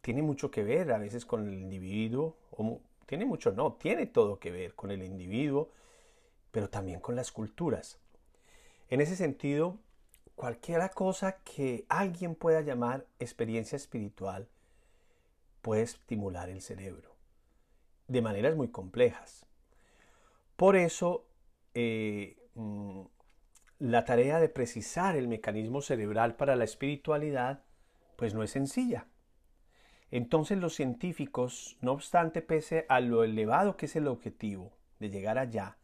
tiene 0.02 0.22
mucho 0.22 0.52
que 0.52 0.64
ver 0.64 0.92
a 0.92 1.00
veces 1.00 1.26
con 1.26 1.48
el 1.48 1.56
individuo, 1.56 2.38
o 2.52 2.80
tiene 3.08 3.26
mucho, 3.26 3.52
no, 3.52 3.74
tiene 3.74 4.06
todo 4.06 4.40
que 4.40 4.52
ver 4.52 4.76
con 4.76 4.92
el 4.92 5.02
individuo, 5.04 5.72
pero 6.52 6.70
también 6.70 7.00
con 7.00 7.16
las 7.16 7.32
culturas. 7.32 7.98
En 8.90 9.02
ese 9.02 9.16
sentido, 9.16 9.80
cualquier 10.36 10.88
cosa 10.92 11.38
que 11.44 11.86
alguien 11.90 12.36
pueda 12.36 12.62
llamar 12.62 13.08
experiencia 13.20 13.76
espiritual 13.76 14.48
puede 15.64 15.82
estimular 15.82 16.50
el 16.50 16.62
cerebro 16.62 17.16
de 18.08 18.22
maneras 18.22 18.56
muy 18.56 18.68
complejas. 18.68 19.48
Por 20.56 20.76
eso, 20.76 21.26
eh, 21.74 22.43
Mm, 22.56 23.02
la 23.80 24.06
tarea 24.06 24.40
de 24.40 24.50
precisar 24.50 25.16
el 25.16 25.28
mecanismo 25.28 25.82
cerebral 25.82 26.36
para 26.36 26.56
la 26.56 26.64
espiritualidad, 26.64 27.64
pues 28.16 28.34
no 28.34 28.44
es 28.44 28.52
sencilla. 28.52 29.08
Entonces 30.12 30.60
los 30.60 30.76
científicos, 30.76 31.78
no 31.82 31.92
obstante, 31.92 32.42
pese 32.42 32.86
a 32.88 33.00
lo 33.00 33.24
elevado 33.24 33.76
que 33.78 33.88
es 33.88 33.96
el 33.96 34.08
objetivo 34.08 34.72
de 35.00 35.10
llegar 35.10 35.38
allá, 35.38 35.78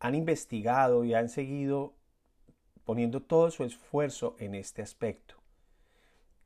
han 0.00 0.14
investigado 0.14 1.04
y 1.04 1.14
han 1.14 1.28
seguido 1.28 1.94
poniendo 2.84 3.20
todo 3.22 3.50
su 3.50 3.64
esfuerzo 3.64 4.34
en 4.38 4.54
este 4.54 4.80
aspecto. 4.80 5.34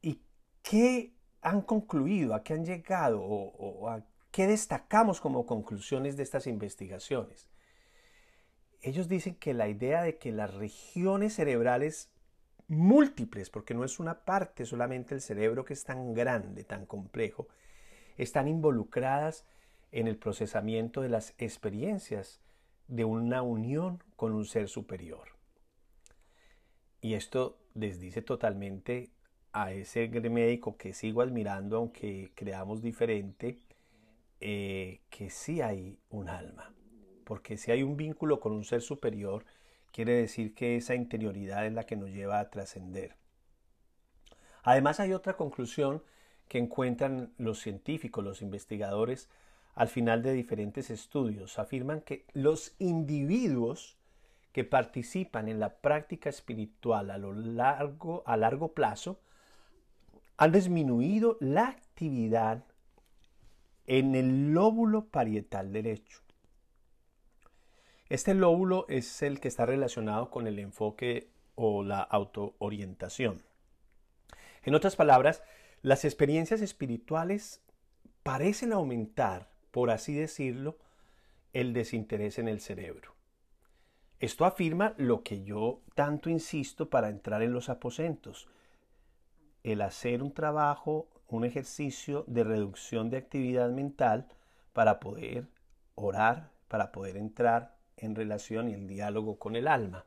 ¿Y 0.00 0.20
qué 0.62 1.14
han 1.40 1.62
concluido? 1.62 2.34
¿A 2.34 2.42
qué 2.42 2.54
han 2.54 2.64
llegado? 2.64 3.22
¿O, 3.22 3.88
a 3.88 4.02
qué 4.32 4.48
destacamos 4.48 5.20
como 5.20 5.46
conclusiones 5.46 6.16
de 6.16 6.24
estas 6.24 6.48
investigaciones? 6.48 7.51
Ellos 8.82 9.08
dicen 9.08 9.36
que 9.36 9.54
la 9.54 9.68
idea 9.68 10.02
de 10.02 10.18
que 10.18 10.32
las 10.32 10.52
regiones 10.54 11.34
cerebrales 11.34 12.10
múltiples, 12.66 13.48
porque 13.48 13.74
no 13.74 13.84
es 13.84 14.00
una 14.00 14.24
parte 14.24 14.66
solamente 14.66 15.14
del 15.14 15.22
cerebro 15.22 15.64
que 15.64 15.72
es 15.72 15.84
tan 15.84 16.14
grande, 16.14 16.64
tan 16.64 16.86
complejo, 16.86 17.48
están 18.16 18.48
involucradas 18.48 19.46
en 19.92 20.08
el 20.08 20.16
procesamiento 20.16 21.00
de 21.00 21.10
las 21.10 21.34
experiencias 21.38 22.40
de 22.88 23.04
una 23.04 23.42
unión 23.42 24.02
con 24.16 24.32
un 24.32 24.46
ser 24.46 24.68
superior. 24.68 25.28
Y 27.00 27.14
esto 27.14 27.58
desdice 27.74 28.20
totalmente 28.22 29.10
a 29.52 29.72
ese 29.72 30.08
médico 30.08 30.76
que 30.76 30.92
sigo 30.92 31.20
admirando, 31.22 31.76
aunque 31.76 32.32
creamos 32.34 32.82
diferente, 32.82 33.60
eh, 34.40 35.02
que 35.08 35.30
sí 35.30 35.60
hay 35.60 35.98
un 36.10 36.28
alma 36.28 36.74
porque 37.24 37.56
si 37.56 37.70
hay 37.70 37.82
un 37.82 37.96
vínculo 37.96 38.40
con 38.40 38.52
un 38.52 38.64
ser 38.64 38.82
superior, 38.82 39.44
quiere 39.92 40.12
decir 40.12 40.54
que 40.54 40.76
esa 40.76 40.94
interioridad 40.94 41.66
es 41.66 41.72
la 41.72 41.84
que 41.84 41.96
nos 41.96 42.10
lleva 42.10 42.40
a 42.40 42.50
trascender. 42.50 43.16
Además 44.62 45.00
hay 45.00 45.12
otra 45.12 45.36
conclusión 45.36 46.02
que 46.48 46.58
encuentran 46.58 47.32
los 47.38 47.60
científicos, 47.60 48.24
los 48.24 48.42
investigadores, 48.42 49.28
al 49.74 49.88
final 49.88 50.22
de 50.22 50.32
diferentes 50.32 50.90
estudios. 50.90 51.58
Afirman 51.58 52.00
que 52.00 52.26
los 52.32 52.74
individuos 52.78 53.96
que 54.52 54.64
participan 54.64 55.48
en 55.48 55.58
la 55.60 55.76
práctica 55.76 56.28
espiritual 56.28 57.10
a, 57.10 57.18
lo 57.18 57.32
largo, 57.32 58.22
a 58.26 58.36
largo 58.36 58.72
plazo 58.72 59.18
han 60.36 60.52
disminuido 60.52 61.38
la 61.40 61.68
actividad 61.68 62.64
en 63.86 64.14
el 64.14 64.52
lóbulo 64.52 65.06
parietal 65.06 65.72
derecho. 65.72 66.21
Este 68.12 68.34
lóbulo 68.34 68.84
es 68.90 69.22
el 69.22 69.40
que 69.40 69.48
está 69.48 69.64
relacionado 69.64 70.28
con 70.28 70.46
el 70.46 70.58
enfoque 70.58 71.30
o 71.54 71.82
la 71.82 72.02
autoorientación. 72.02 73.42
En 74.64 74.74
otras 74.74 74.96
palabras, 74.96 75.42
las 75.80 76.04
experiencias 76.04 76.60
espirituales 76.60 77.62
parecen 78.22 78.74
aumentar, 78.74 79.48
por 79.70 79.90
así 79.90 80.12
decirlo, 80.12 80.76
el 81.54 81.72
desinterés 81.72 82.38
en 82.38 82.48
el 82.48 82.60
cerebro. 82.60 83.14
Esto 84.20 84.44
afirma 84.44 84.92
lo 84.98 85.22
que 85.22 85.42
yo 85.42 85.80
tanto 85.94 86.28
insisto 86.28 86.90
para 86.90 87.08
entrar 87.08 87.40
en 87.40 87.54
los 87.54 87.70
aposentos, 87.70 88.46
el 89.62 89.80
hacer 89.80 90.22
un 90.22 90.34
trabajo, 90.34 91.08
un 91.28 91.46
ejercicio 91.46 92.24
de 92.26 92.44
reducción 92.44 93.08
de 93.08 93.16
actividad 93.16 93.70
mental 93.70 94.28
para 94.74 95.00
poder 95.00 95.48
orar, 95.94 96.50
para 96.68 96.92
poder 96.92 97.16
entrar 97.16 97.80
en 97.96 98.14
relación 98.14 98.68
y 98.68 98.74
el 98.74 98.86
diálogo 98.86 99.38
con 99.38 99.56
el 99.56 99.68
alma. 99.68 100.04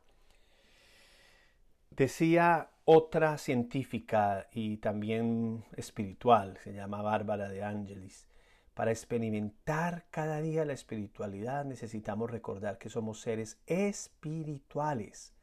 Decía 1.90 2.72
otra 2.84 3.38
científica 3.38 4.48
y 4.52 4.78
también 4.78 5.64
espiritual, 5.76 6.58
se 6.64 6.74
llama 6.74 7.02
Bárbara 7.02 7.50
de 7.50 7.64
Angelis, 7.64 8.28
para 8.74 8.92
experimentar 8.92 10.06
cada 10.12 10.42
día 10.42 10.66
la 10.66 10.74
espiritualidad 10.74 11.64
necesitamos 11.64 12.30
recordar 12.30 12.78
que 12.78 12.90
somos 12.90 13.22
seres 13.22 13.58
espirituales, 13.66 15.34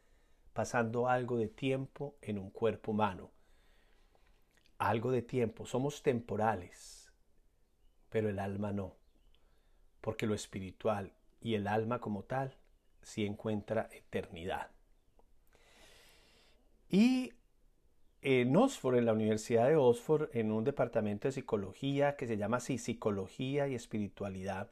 pasando 0.52 1.08
algo 1.08 1.38
de 1.38 1.48
tiempo 1.48 2.16
en 2.20 2.38
un 2.38 2.50
cuerpo 2.50 2.90
humano. 2.90 3.30
Algo 4.76 5.10
de 5.10 5.22
tiempo, 5.22 5.64
somos 5.64 6.02
temporales, 6.02 7.10
pero 8.10 8.28
el 8.28 8.38
alma 8.38 8.72
no, 8.72 8.96
porque 10.02 10.26
lo 10.26 10.34
espiritual 10.34 11.14
y 11.42 11.54
el 11.54 11.66
alma 11.66 12.00
como 12.00 12.22
tal 12.22 12.56
sí 13.02 13.26
encuentra 13.26 13.88
eternidad. 13.92 14.70
Y 16.88 17.32
en 18.20 18.54
Oxford, 18.56 18.96
en 18.96 19.06
la 19.06 19.12
Universidad 19.12 19.66
de 19.66 19.76
Oxford, 19.76 20.28
en 20.32 20.52
un 20.52 20.62
departamento 20.62 21.26
de 21.26 21.32
psicología 21.32 22.16
que 22.16 22.26
se 22.26 22.36
llama 22.36 22.58
así 22.58 22.78
Psicología 22.78 23.66
y 23.66 23.74
Espiritualidad, 23.74 24.70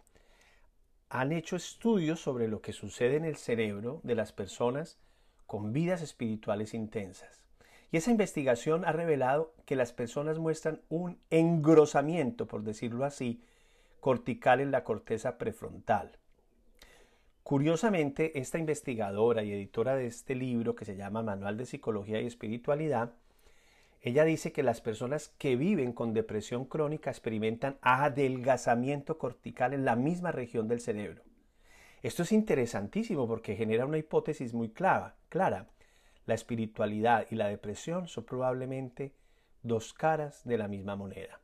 han 1.08 1.32
hecho 1.32 1.56
estudios 1.56 2.20
sobre 2.20 2.46
lo 2.46 2.60
que 2.60 2.72
sucede 2.72 3.16
en 3.16 3.24
el 3.24 3.36
cerebro 3.36 4.00
de 4.04 4.14
las 4.14 4.32
personas 4.32 4.98
con 5.46 5.72
vidas 5.72 6.02
espirituales 6.02 6.74
intensas. 6.74 7.44
Y 7.90 7.96
esa 7.96 8.12
investigación 8.12 8.84
ha 8.84 8.92
revelado 8.92 9.52
que 9.66 9.74
las 9.74 9.92
personas 9.92 10.38
muestran 10.38 10.80
un 10.88 11.18
engrosamiento, 11.30 12.46
por 12.46 12.62
decirlo 12.62 13.04
así, 13.04 13.42
cortical 13.98 14.60
en 14.60 14.70
la 14.70 14.84
corteza 14.84 15.38
prefrontal. 15.38 16.16
Curiosamente, 17.42 18.38
esta 18.38 18.58
investigadora 18.58 19.42
y 19.42 19.52
editora 19.52 19.96
de 19.96 20.06
este 20.06 20.34
libro 20.34 20.74
que 20.74 20.84
se 20.84 20.96
llama 20.96 21.22
Manual 21.22 21.56
de 21.56 21.66
Psicología 21.66 22.20
y 22.20 22.26
Espiritualidad, 22.26 23.14
ella 24.02 24.24
dice 24.24 24.52
que 24.52 24.62
las 24.62 24.80
personas 24.80 25.34
que 25.36 25.56
viven 25.56 25.92
con 25.92 26.14
depresión 26.14 26.64
crónica 26.64 27.10
experimentan 27.10 27.78
adelgazamiento 27.82 29.18
cortical 29.18 29.74
en 29.74 29.84
la 29.84 29.96
misma 29.96 30.32
región 30.32 30.68
del 30.68 30.80
cerebro. 30.80 31.22
Esto 32.02 32.22
es 32.22 32.32
interesantísimo 32.32 33.28
porque 33.28 33.56
genera 33.56 33.84
una 33.84 33.98
hipótesis 33.98 34.54
muy 34.54 34.70
clara. 34.70 35.16
clara. 35.28 35.68
La 36.24 36.34
espiritualidad 36.34 37.26
y 37.30 37.34
la 37.34 37.48
depresión 37.48 38.08
son 38.08 38.24
probablemente 38.24 39.12
dos 39.62 39.92
caras 39.92 40.44
de 40.44 40.56
la 40.56 40.68
misma 40.68 40.96
moneda. 40.96 41.40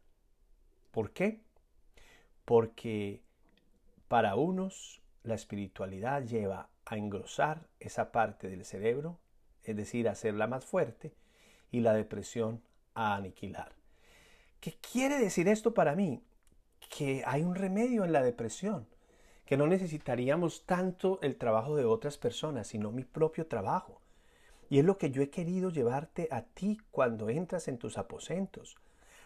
¿Por 0.92 1.10
qué? 1.10 1.40
Porque 2.46 3.20
para 4.08 4.36
unos 4.36 5.02
la 5.26 5.35
espiritualidad 5.35 6.23
lleva 6.23 6.71
a 6.85 6.97
engrosar 6.97 7.68
esa 7.80 8.12
parte 8.12 8.49
del 8.49 8.64
cerebro, 8.64 9.18
es 9.64 9.76
decir, 9.76 10.09
a 10.09 10.12
hacerla 10.12 10.47
más 10.47 10.64
fuerte, 10.64 11.14
y 11.71 11.80
la 11.80 11.92
depresión 11.92 12.62
a 12.95 13.16
aniquilar. 13.16 13.73
¿Qué 14.61 14.78
quiere 14.80 15.18
decir 15.18 15.49
esto 15.49 15.75
para 15.75 15.95
mí? 15.95 16.23
Que 16.88 17.23
hay 17.26 17.42
un 17.42 17.54
remedio 17.54 18.04
en 18.04 18.12
la 18.12 18.23
depresión, 18.23 18.87
que 19.45 19.56
no 19.56 19.66
necesitaríamos 19.66 20.64
tanto 20.64 21.21
el 21.23 21.37
trabajo 21.37 21.76
de 21.76 21.85
otras 21.85 22.18
personas, 22.18 22.68
sino 22.68 22.92
mi 22.92 23.04
propio 23.04 23.47
trabajo. 23.47 24.00
Y 24.68 24.78
es 24.78 24.85
lo 24.85 24.99
que 24.99 25.11
yo 25.11 25.23
he 25.23 25.30
querido 25.30 25.71
llevarte 25.71 26.28
a 26.30 26.42
ti 26.42 26.80
cuando 26.90 27.28
entras 27.28 27.68
en 27.68 27.78
tus 27.78 27.99
aposentos, 27.99 28.76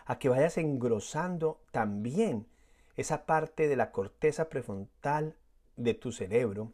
a 0.04 0.18
que 0.18 0.28
vayas 0.28 0.58
engrosando 0.58 1.60
también 1.70 2.46
esa 2.96 3.24
parte 3.24 3.68
de 3.68 3.76
la 3.76 3.92
corteza 3.92 4.48
prefrontal 4.48 5.36
de 5.82 5.94
tu 5.94 6.12
cerebro 6.12 6.72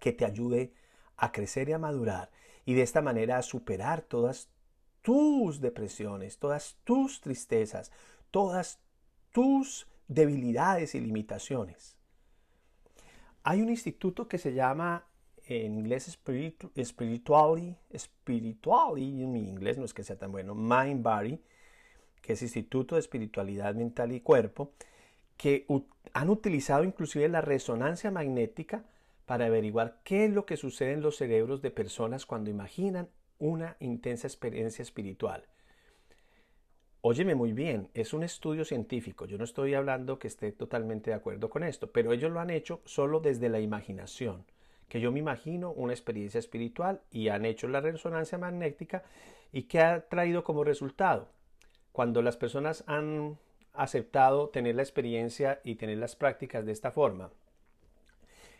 que 0.00 0.12
te 0.12 0.24
ayude 0.24 0.72
a 1.16 1.32
crecer 1.32 1.68
y 1.68 1.72
a 1.72 1.78
madurar 1.78 2.30
y 2.64 2.74
de 2.74 2.82
esta 2.82 3.00
manera 3.00 3.38
a 3.38 3.42
superar 3.42 4.02
todas 4.02 4.48
tus 5.02 5.60
depresiones, 5.60 6.38
todas 6.38 6.76
tus 6.84 7.20
tristezas, 7.20 7.92
todas 8.30 8.80
tus 9.32 9.86
debilidades 10.08 10.94
y 10.94 11.00
limitaciones. 11.00 11.96
Hay 13.44 13.62
un 13.62 13.68
instituto 13.68 14.26
que 14.26 14.38
se 14.38 14.52
llama 14.52 15.06
en 15.46 15.74
inglés 15.74 16.10
Spirituality, 16.10 17.76
Spirituality, 17.96 19.22
en 19.22 19.32
mi 19.32 19.48
inglés 19.48 19.78
no 19.78 19.84
es 19.84 19.94
que 19.94 20.02
sea 20.02 20.18
tan 20.18 20.32
bueno, 20.32 20.56
Mind 20.56 21.04
Body, 21.04 21.40
que 22.20 22.32
es 22.32 22.42
Instituto 22.42 22.96
de 22.96 23.00
Espiritualidad 23.00 23.76
Mental 23.76 24.10
y 24.10 24.20
Cuerpo, 24.20 24.72
que 25.36 25.64
han 26.16 26.30
utilizado 26.30 26.82
inclusive 26.82 27.28
la 27.28 27.42
resonancia 27.42 28.10
magnética 28.10 28.86
para 29.26 29.44
averiguar 29.44 30.00
qué 30.02 30.24
es 30.24 30.30
lo 30.30 30.46
que 30.46 30.56
sucede 30.56 30.94
en 30.94 31.02
los 31.02 31.18
cerebros 31.18 31.60
de 31.60 31.70
personas 31.70 32.24
cuando 32.24 32.48
imaginan 32.48 33.10
una 33.38 33.76
intensa 33.80 34.26
experiencia 34.26 34.82
espiritual. 34.82 35.44
Óyeme 37.02 37.34
muy 37.34 37.52
bien, 37.52 37.90
es 37.92 38.14
un 38.14 38.22
estudio 38.22 38.64
científico, 38.64 39.26
yo 39.26 39.36
no 39.36 39.44
estoy 39.44 39.74
hablando 39.74 40.18
que 40.18 40.28
esté 40.28 40.52
totalmente 40.52 41.10
de 41.10 41.16
acuerdo 41.16 41.50
con 41.50 41.62
esto, 41.62 41.92
pero 41.92 42.14
ellos 42.14 42.32
lo 42.32 42.40
han 42.40 42.48
hecho 42.48 42.80
solo 42.86 43.20
desde 43.20 43.50
la 43.50 43.60
imaginación, 43.60 44.46
que 44.88 45.00
yo 45.02 45.12
me 45.12 45.18
imagino 45.18 45.70
una 45.70 45.92
experiencia 45.92 46.38
espiritual 46.38 47.02
y 47.10 47.28
han 47.28 47.44
hecho 47.44 47.68
la 47.68 47.82
resonancia 47.82 48.38
magnética 48.38 49.04
y 49.52 49.64
qué 49.64 49.80
ha 49.80 50.08
traído 50.08 50.44
como 50.44 50.64
resultado. 50.64 51.28
Cuando 51.92 52.22
las 52.22 52.38
personas 52.38 52.84
han 52.86 53.36
aceptado 53.78 54.48
tener 54.48 54.74
la 54.76 54.82
experiencia 54.82 55.60
y 55.64 55.76
tener 55.76 55.98
las 55.98 56.16
prácticas 56.16 56.66
de 56.66 56.72
esta 56.72 56.90
forma. 56.90 57.30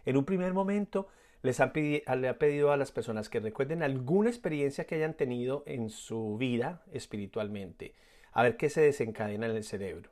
En 0.05 0.17
un 0.17 0.25
primer 0.25 0.55
momento 0.55 1.09
les 1.43 1.61
han 1.61 1.73
le 1.75 2.29
ha 2.29 2.39
pedido 2.39 2.73
a 2.73 2.77
las 2.77 2.93
personas 2.93 3.29
que 3.29 3.41
recuerden 3.41 3.83
alguna 3.83 4.31
experiencia 4.31 4.85
que 4.85 4.97
hayan 4.97 5.15
tenido 5.15 5.63
en 5.67 5.91
su 5.91 6.37
vida 6.37 6.83
espiritualmente, 6.93 7.95
a 8.33 8.43
ver 8.43 8.57
qué 8.57 8.69
se 8.69 8.81
desencadena 8.81 9.47
en 9.47 9.57
el 9.57 9.65
cerebro. 9.65 10.11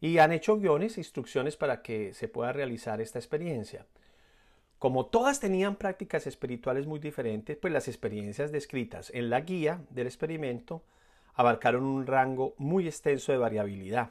Y 0.00 0.18
han 0.18 0.32
hecho 0.32 0.58
guiones, 0.58 0.98
instrucciones 0.98 1.56
para 1.56 1.82
que 1.82 2.12
se 2.12 2.28
pueda 2.28 2.52
realizar 2.52 3.00
esta 3.00 3.18
experiencia. 3.18 3.86
Como 4.78 5.06
todas 5.06 5.38
tenían 5.38 5.76
prácticas 5.76 6.26
espirituales 6.26 6.86
muy 6.86 6.98
diferentes, 6.98 7.56
pues 7.56 7.72
las 7.72 7.86
experiencias 7.86 8.50
descritas 8.50 9.10
en 9.14 9.30
la 9.30 9.42
guía 9.42 9.84
del 9.90 10.08
experimento 10.08 10.82
abarcaron 11.34 11.84
un 11.84 12.06
rango 12.06 12.54
muy 12.58 12.88
extenso 12.88 13.30
de 13.30 13.38
variabilidad. 13.38 14.10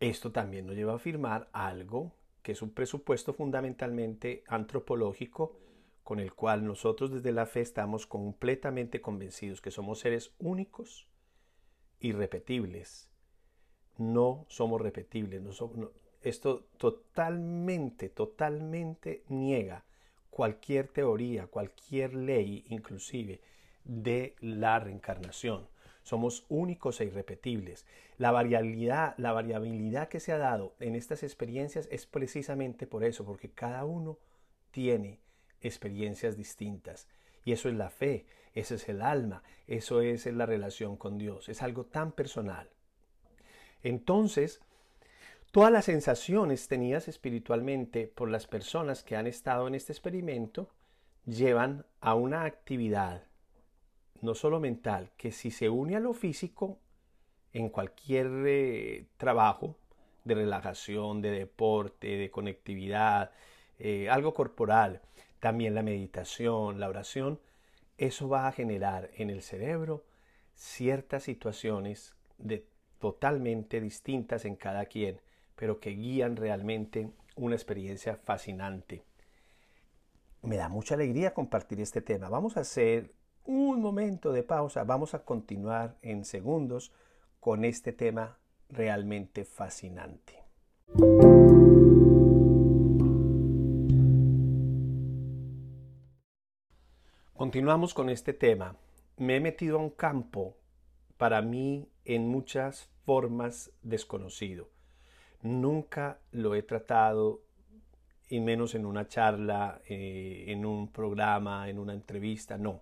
Esto 0.00 0.32
también 0.32 0.66
nos 0.66 0.76
lleva 0.76 0.92
a 0.92 0.96
afirmar 0.96 1.48
algo 1.52 2.12
que 2.42 2.52
es 2.52 2.62
un 2.62 2.70
presupuesto 2.70 3.32
fundamentalmente 3.32 4.44
antropológico 4.48 5.56
con 6.02 6.20
el 6.20 6.34
cual 6.34 6.66
nosotros 6.66 7.10
desde 7.10 7.32
la 7.32 7.46
fe 7.46 7.62
estamos 7.62 8.06
completamente 8.06 9.00
convencidos 9.00 9.62
que 9.62 9.70
somos 9.70 10.00
seres 10.00 10.34
únicos, 10.38 11.08
irrepetibles. 12.00 13.08
No 13.96 14.44
somos 14.48 14.80
repetibles. 14.80 15.42
esto 16.20 16.66
totalmente, 16.76 18.10
totalmente 18.10 19.24
niega 19.28 19.84
cualquier 20.28 20.88
teoría, 20.88 21.46
cualquier 21.46 22.12
ley 22.14 22.64
inclusive 22.68 23.40
de 23.84 24.34
la 24.40 24.80
reencarnación. 24.80 25.68
Somos 26.04 26.44
únicos 26.48 27.00
e 27.00 27.06
irrepetibles. 27.06 27.86
La 28.18 28.30
variabilidad, 28.30 29.14
la 29.16 29.32
variabilidad 29.32 30.08
que 30.08 30.20
se 30.20 30.32
ha 30.32 30.38
dado 30.38 30.74
en 30.78 30.94
estas 30.94 31.22
experiencias 31.22 31.88
es 31.90 32.06
precisamente 32.06 32.86
por 32.86 33.04
eso, 33.04 33.24
porque 33.24 33.50
cada 33.50 33.84
uno 33.84 34.18
tiene 34.70 35.18
experiencias 35.62 36.36
distintas. 36.36 37.08
Y 37.44 37.52
eso 37.52 37.70
es 37.70 37.74
la 37.74 37.88
fe, 37.88 38.26
eso 38.54 38.74
es 38.74 38.88
el 38.88 39.00
alma, 39.00 39.42
eso 39.66 40.02
es 40.02 40.26
la 40.26 40.46
relación 40.46 40.96
con 40.96 41.16
Dios, 41.16 41.48
es 41.48 41.62
algo 41.62 41.86
tan 41.86 42.12
personal. 42.12 42.68
Entonces, 43.82 44.60
todas 45.52 45.72
las 45.72 45.86
sensaciones 45.86 46.68
tenidas 46.68 47.08
espiritualmente 47.08 48.08
por 48.08 48.28
las 48.28 48.46
personas 48.46 49.02
que 49.02 49.16
han 49.16 49.26
estado 49.26 49.68
en 49.68 49.74
este 49.74 49.92
experimento 49.92 50.68
llevan 51.24 51.86
a 52.00 52.14
una 52.14 52.44
actividad 52.44 53.24
no 54.24 54.34
solo 54.34 54.58
mental, 54.58 55.10
que 55.16 55.30
si 55.30 55.50
se 55.50 55.68
une 55.68 55.96
a 55.96 56.00
lo 56.00 56.14
físico 56.14 56.78
en 57.52 57.68
cualquier 57.68 58.28
eh, 58.46 59.06
trabajo 59.16 59.76
de 60.24 60.34
relajación, 60.34 61.20
de 61.20 61.30
deporte, 61.30 62.16
de 62.16 62.30
conectividad, 62.30 63.30
eh, 63.78 64.08
algo 64.08 64.34
corporal, 64.34 65.02
también 65.38 65.74
la 65.74 65.82
meditación, 65.82 66.80
la 66.80 66.88
oración, 66.88 67.38
eso 67.98 68.28
va 68.28 68.48
a 68.48 68.52
generar 68.52 69.10
en 69.16 69.30
el 69.30 69.42
cerebro 69.42 70.04
ciertas 70.54 71.24
situaciones 71.24 72.14
de, 72.38 72.66
totalmente 72.98 73.80
distintas 73.80 74.46
en 74.46 74.56
cada 74.56 74.86
quien, 74.86 75.20
pero 75.54 75.78
que 75.78 75.90
guían 75.90 76.36
realmente 76.36 77.10
una 77.36 77.54
experiencia 77.54 78.16
fascinante. 78.16 79.02
Me 80.42 80.56
da 80.56 80.68
mucha 80.68 80.94
alegría 80.94 81.34
compartir 81.34 81.80
este 81.80 82.00
tema. 82.00 82.28
Vamos 82.28 82.56
a 82.56 82.60
hacer 82.60 83.12
un 83.44 83.80
momento 83.80 84.32
de 84.32 84.42
pausa. 84.42 84.84
Vamos 84.84 85.14
a 85.14 85.24
continuar 85.24 85.96
en 86.02 86.24
segundos 86.24 86.92
con 87.40 87.64
este 87.64 87.92
tema 87.92 88.38
realmente 88.68 89.44
fascinante. 89.44 90.42
Continuamos 97.34 97.92
con 97.92 98.08
este 98.08 98.32
tema. 98.32 98.76
Me 99.18 99.36
he 99.36 99.40
metido 99.40 99.78
a 99.78 99.82
un 99.82 99.90
campo 99.90 100.56
para 101.18 101.42
mí 101.42 101.88
en 102.04 102.28
muchas 102.28 102.88
formas 103.04 103.70
desconocido. 103.82 104.68
Nunca 105.42 106.18
lo 106.32 106.54
he 106.54 106.62
tratado, 106.62 107.42
y 108.28 108.40
menos 108.40 108.74
en 108.74 108.86
una 108.86 109.06
charla, 109.06 109.82
eh, 109.86 110.46
en 110.48 110.64
un 110.64 110.88
programa, 110.88 111.68
en 111.68 111.78
una 111.78 111.92
entrevista, 111.92 112.56
no 112.56 112.80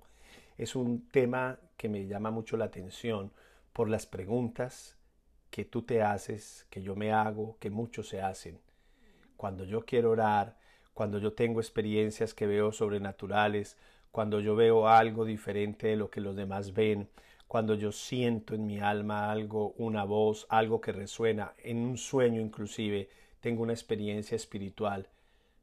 es 0.63 0.77
un 0.77 1.09
tema 1.09 1.59
que 1.77 1.89
me 1.89 2.07
llama 2.07 2.31
mucho 2.31 2.57
la 2.57 2.67
atención 2.67 3.33
por 3.73 3.89
las 3.89 4.07
preguntas 4.07 4.97
que 5.51 5.65
tú 5.65 5.83
te 5.83 6.03
haces, 6.03 6.67
que 6.71 6.83
yo 6.83 6.95
me 6.95 7.13
hago, 7.13 7.57
que 7.59 7.71
muchos 7.71 8.09
se 8.09 8.21
hacen. 8.21 8.61
Cuando 9.37 9.65
yo 9.65 9.85
quiero 9.85 10.11
orar, 10.11 10.59
cuando 10.95 11.19
yo 11.19 11.33
tengo 11.33 11.61
experiencias 11.61 12.33
que 12.33 12.47
veo 12.47 12.71
sobrenaturales, 12.73 13.77
cuando 14.11 14.41
yo 14.41 14.55
veo 14.55 14.89
algo 14.89 15.25
diferente 15.25 15.89
de 15.89 15.97
lo 15.97 16.11
que 16.11 16.21
los 16.21 16.37
demás 16.37 16.73
ven, 16.73 17.09
cuando 17.49 17.75
yo 17.75 17.93
siento 17.93 18.55
en 18.55 18.67
mi 18.67 18.79
alma 18.79 19.31
algo, 19.31 19.75
una 19.77 20.05
voz, 20.05 20.47
algo 20.49 20.81
que 20.81 20.93
resuena, 20.93 21.55
en 21.59 21.79
un 21.79 21.99
sueño 21.99 22.41
inclusive, 22.41 23.11
tengo 23.41 23.63
una 23.63 23.73
experiencia 23.73 24.37
espiritual, 24.37 25.09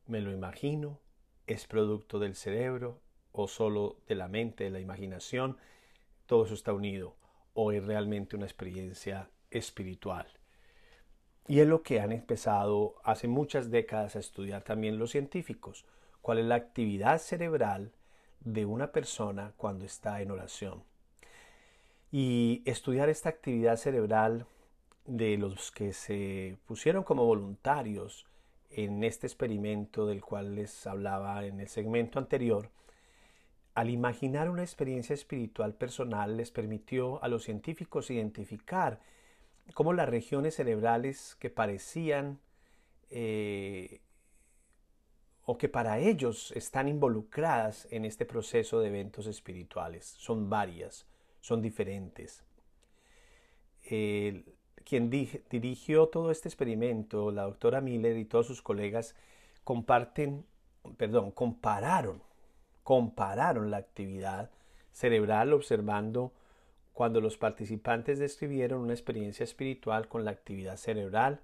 me 0.07 0.19
lo 0.21 0.31
imagino, 0.31 0.99
es 1.47 1.65
producto 1.65 2.19
del 2.19 2.35
cerebro, 2.35 2.99
o 3.31 3.47
solo 3.47 3.97
de 4.07 4.15
la 4.15 4.27
mente, 4.27 4.65
de 4.65 4.69
la 4.69 4.79
imaginación, 4.79 5.57
todo 6.25 6.45
eso 6.45 6.53
está 6.53 6.73
unido 6.73 7.15
o 7.53 7.71
es 7.71 7.83
realmente 7.83 8.35
una 8.35 8.45
experiencia 8.45 9.29
espiritual. 9.51 10.27
Y 11.47 11.61
es 11.61 11.67
lo 11.67 11.81
que 11.81 11.99
han 11.99 12.11
empezado 12.11 12.95
hace 13.03 13.27
muchas 13.27 13.71
décadas 13.71 14.15
a 14.15 14.19
estudiar 14.19 14.61
también 14.63 14.99
los 14.99 15.11
científicos, 15.11 15.85
cuál 16.21 16.39
es 16.39 16.45
la 16.45 16.55
actividad 16.55 17.19
cerebral 17.19 17.91
de 18.41 18.65
una 18.65 18.91
persona 18.91 19.53
cuando 19.57 19.85
está 19.85 20.21
en 20.21 20.31
oración. 20.31 20.83
Y 22.11 22.61
estudiar 22.65 23.09
esta 23.09 23.29
actividad 23.29 23.77
cerebral 23.77 24.45
de 25.05 25.37
los 25.37 25.71
que 25.71 25.93
se 25.93 26.57
pusieron 26.67 27.03
como 27.03 27.25
voluntarios 27.25 28.27
en 28.69 29.03
este 29.03 29.25
experimento 29.25 30.05
del 30.05 30.21
cual 30.21 30.55
les 30.55 30.85
hablaba 30.85 31.45
en 31.45 31.59
el 31.59 31.67
segmento 31.67 32.19
anterior, 32.19 32.69
al 33.79 33.89
imaginar 33.89 34.49
una 34.49 34.61
experiencia 34.61 35.13
espiritual 35.13 35.73
personal 35.73 36.35
les 36.35 36.51
permitió 36.51 37.23
a 37.23 37.29
los 37.29 37.45
científicos 37.45 38.11
identificar 38.11 38.99
cómo 39.73 39.93
las 39.93 40.09
regiones 40.09 40.55
cerebrales 40.55 41.37
que 41.39 41.49
parecían 41.49 42.41
eh, 43.09 44.01
o 45.45 45.57
que 45.57 45.69
para 45.69 45.97
ellos 45.97 46.51
están 46.57 46.89
involucradas 46.89 47.87
en 47.89 48.03
este 48.03 48.25
proceso 48.25 48.81
de 48.81 48.89
eventos 48.89 49.27
espirituales. 49.27 50.07
Son 50.17 50.49
varias, 50.49 51.07
son 51.39 51.61
diferentes. 51.61 52.43
quien 53.87 55.09
dirigió 55.09 56.07
todo 56.07 56.31
este 56.31 56.49
experimento, 56.49 57.31
la 57.31 57.43
doctora 57.43 57.79
Miller 57.79 58.17
y 58.17 58.25
todos 58.25 58.47
sus 58.47 58.61
colegas, 58.61 59.15
comparten, 59.63 60.45
perdón, 60.97 61.31
compararon, 61.31 62.21
compararon 62.89 63.69
la 63.69 63.77
actividad 63.77 64.49
cerebral 64.91 65.53
observando 65.53 66.33
cuando 66.91 67.21
los 67.21 67.37
participantes 67.37 68.17
describieron 68.17 68.81
una 68.81 68.93
experiencia 68.93 69.43
espiritual 69.43 70.07
con 70.07 70.25
la 70.25 70.31
actividad 70.31 70.75
cerebral 70.75 71.39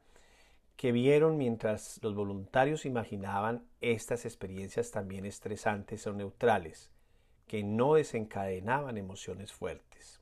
que 0.76 0.92
vieron 0.92 1.38
mientras 1.38 2.00
los 2.02 2.16
voluntarios 2.16 2.88
imaginaban 2.88 3.64
estas 3.80 4.26
experiencias 4.26 4.90
también 4.90 5.24
estresantes 5.24 6.08
o 6.08 6.14
neutrales, 6.14 6.90
que 7.46 7.62
no 7.62 7.94
desencadenaban 7.94 8.98
emociones 8.98 9.54
fuertes. 9.54 10.20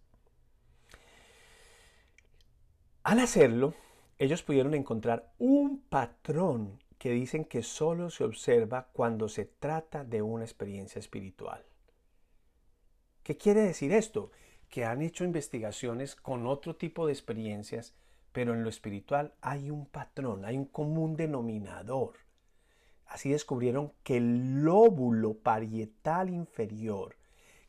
Al 3.03 3.21
hacerlo, 3.21 3.75
ellos 4.19 4.43
pudieron 4.43 4.73
encontrar 4.73 5.31
un 5.39 5.79
patrón 5.89 6.82
que 7.03 7.11
dicen 7.11 7.43
que 7.43 7.63
solo 7.63 8.09
se 8.09 8.23
observa 8.23 8.87
cuando 8.93 9.27
se 9.27 9.43
trata 9.43 10.05
de 10.05 10.21
una 10.21 10.45
experiencia 10.45 10.99
espiritual. 10.99 11.61
¿Qué 13.23 13.35
quiere 13.35 13.59
decir 13.59 13.91
esto? 13.91 14.31
Que 14.69 14.85
han 14.85 15.01
hecho 15.01 15.25
investigaciones 15.25 16.15
con 16.15 16.47
otro 16.47 16.77
tipo 16.77 17.05
de 17.05 17.11
experiencias 17.11 17.93
pero 18.31 18.53
en 18.53 18.63
lo 18.63 18.69
espiritual 18.69 19.33
hay 19.41 19.69
un 19.69 19.85
patrón, 19.85 20.45
hay 20.45 20.57
un 20.57 20.63
común 20.63 21.17
denominador. 21.17 22.13
Así 23.05 23.31
descubrieron 23.31 23.91
que 24.03 24.15
el 24.15 24.63
lóbulo 24.63 25.33
parietal 25.33 26.29
inferior, 26.29 27.17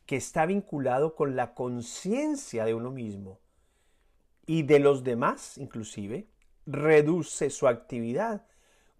que 0.05 0.15
está 0.15 0.45
vinculado 0.45 1.13
con 1.13 1.35
la 1.35 1.53
conciencia 1.53 2.63
de 2.63 2.73
uno 2.73 2.89
mismo 2.89 3.41
y 4.45 4.63
de 4.63 4.79
los 4.79 5.03
demás 5.03 5.57
inclusive, 5.57 6.25
reduce 6.65 7.49
su 7.49 7.67
actividad 7.67 8.45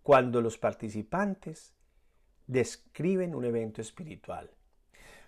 cuando 0.06 0.40
los 0.40 0.60
participantes 0.60 1.74
describen 2.46 3.34
un 3.34 3.44
evento 3.44 3.82
espiritual. 3.82 4.52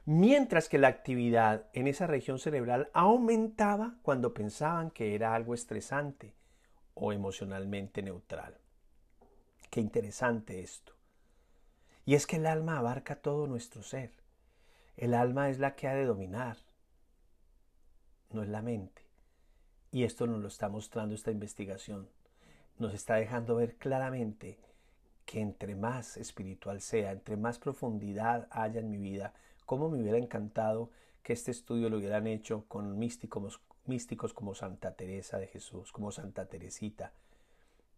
Mientras 0.06 0.70
que 0.70 0.78
la 0.78 0.88
actividad 0.88 1.66
en 1.74 1.88
esa 1.88 2.06
región 2.06 2.38
cerebral 2.38 2.92
aumentaba 2.94 3.96
cuando 4.04 4.36
pensaban 4.36 4.92
que 4.92 5.16
era 5.16 5.34
algo 5.34 5.56
estresante 5.56 6.36
o 6.94 7.12
emocionalmente 7.12 8.04
neutral. 8.04 8.56
Qué 9.72 9.80
interesante 9.80 10.60
esto. 10.60 10.94
Y 12.06 12.14
es 12.14 12.28
que 12.28 12.36
el 12.36 12.46
alma 12.46 12.78
abarca 12.78 13.16
todo 13.16 13.48
nuestro 13.48 13.82
ser. 13.82 14.12
El 14.96 15.16
alma 15.16 15.50
es 15.50 15.58
la 15.58 15.76
que 15.76 15.88
ha 15.88 15.96
de 15.96 16.06
dominar, 16.06 16.58
no 18.30 18.44
es 18.44 18.50
la 18.50 18.62
mente. 18.62 19.02
Y 19.92 20.04
esto 20.04 20.28
nos 20.28 20.40
lo 20.40 20.50
está 20.50 20.70
mostrando 20.70 21.16
esta 21.16 21.32
investigación. 21.32 22.08
Nos 22.78 22.94
está 22.94 23.16
dejando 23.16 23.56
ver 23.56 23.78
claramente 23.78 24.67
que 25.28 25.42
entre 25.42 25.76
más 25.76 26.16
espiritual 26.16 26.80
sea, 26.80 27.12
entre 27.12 27.36
más 27.36 27.60
profundidad 27.60 28.48
haya 28.50 28.80
en 28.80 28.90
mi 28.90 28.98
vida, 28.98 29.34
como 29.66 29.90
me 29.90 30.02
hubiera 30.02 30.18
encantado 30.18 30.90
que 31.22 31.34
este 31.34 31.52
estudio 31.52 31.90
lo 31.90 31.98
hubieran 31.98 32.28
hecho 32.28 32.64
con 32.70 32.98
místicos, 32.98 33.60
místicos 33.86 34.34
como 34.34 34.56
Santa 34.56 34.96
Teresa 34.96 35.38
de 35.38 35.48
Jesús, 35.48 35.92
como 35.92 36.14
Santa 36.14 36.46
Teresita, 36.46 37.12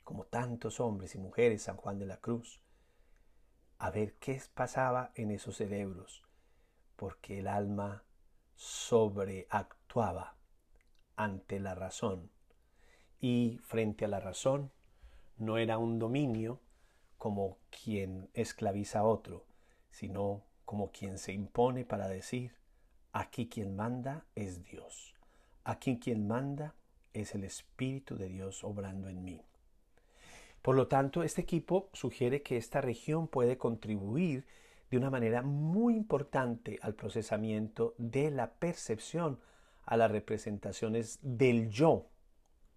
como 0.03 0.25
tantos 0.25 0.79
hombres 0.79 1.13
y 1.13 1.19
mujeres, 1.19 1.61
San 1.61 1.77
Juan 1.77 1.99
de 1.99 2.07
la 2.07 2.17
Cruz, 2.17 2.61
a 3.77 3.91
ver 3.91 4.15
qué 4.15 4.41
pasaba 4.55 5.11
en 5.13 5.29
esos 5.29 5.57
cerebros, 5.57 6.23
porque 6.95 7.41
el 7.41 7.47
alma 7.47 8.05
sobreactuaba 8.55 10.35
ante 11.15 11.59
la 11.59 11.75
razón. 11.75 12.31
Y 13.21 13.59
frente 13.61 14.05
a 14.05 14.07
la 14.07 14.19
razón 14.19 14.71
no 15.37 15.59
era 15.59 15.77
un 15.77 15.99
dominio 15.99 16.59
como 17.19 17.59
quien 17.69 18.29
esclaviza 18.33 18.99
a 18.99 19.03
otro, 19.03 19.45
sino 19.91 20.41
como 20.65 20.91
quien 20.91 21.19
se 21.19 21.33
impone 21.33 21.85
para 21.85 22.07
decir, 22.07 22.55
aquí 23.11 23.47
quien 23.47 23.75
manda 23.75 24.25
es 24.35 24.63
Dios. 24.63 25.13
Aquí 25.63 25.99
quien 25.99 26.27
manda 26.27 26.73
es 27.13 27.35
el 27.35 27.43
Espíritu 27.43 28.17
de 28.17 28.29
Dios 28.29 28.63
obrando 28.63 29.09
en 29.09 29.23
mí. 29.23 29.41
Por 30.61 30.75
lo 30.75 30.87
tanto, 30.87 31.21
este 31.21 31.41
equipo 31.41 31.89
sugiere 31.93 32.41
que 32.41 32.57
esta 32.57 32.81
región 32.81 33.27
puede 33.27 33.57
contribuir 33.57 34.45
de 34.89 34.97
una 34.97 35.09
manera 35.09 35.41
muy 35.41 35.95
importante 35.95 36.79
al 36.81 36.95
procesamiento 36.95 37.95
de 37.97 38.31
la 38.31 38.53
percepción 38.53 39.39
a 39.85 39.97
las 39.97 40.09
representaciones 40.09 41.19
del 41.21 41.69
yo 41.69 42.07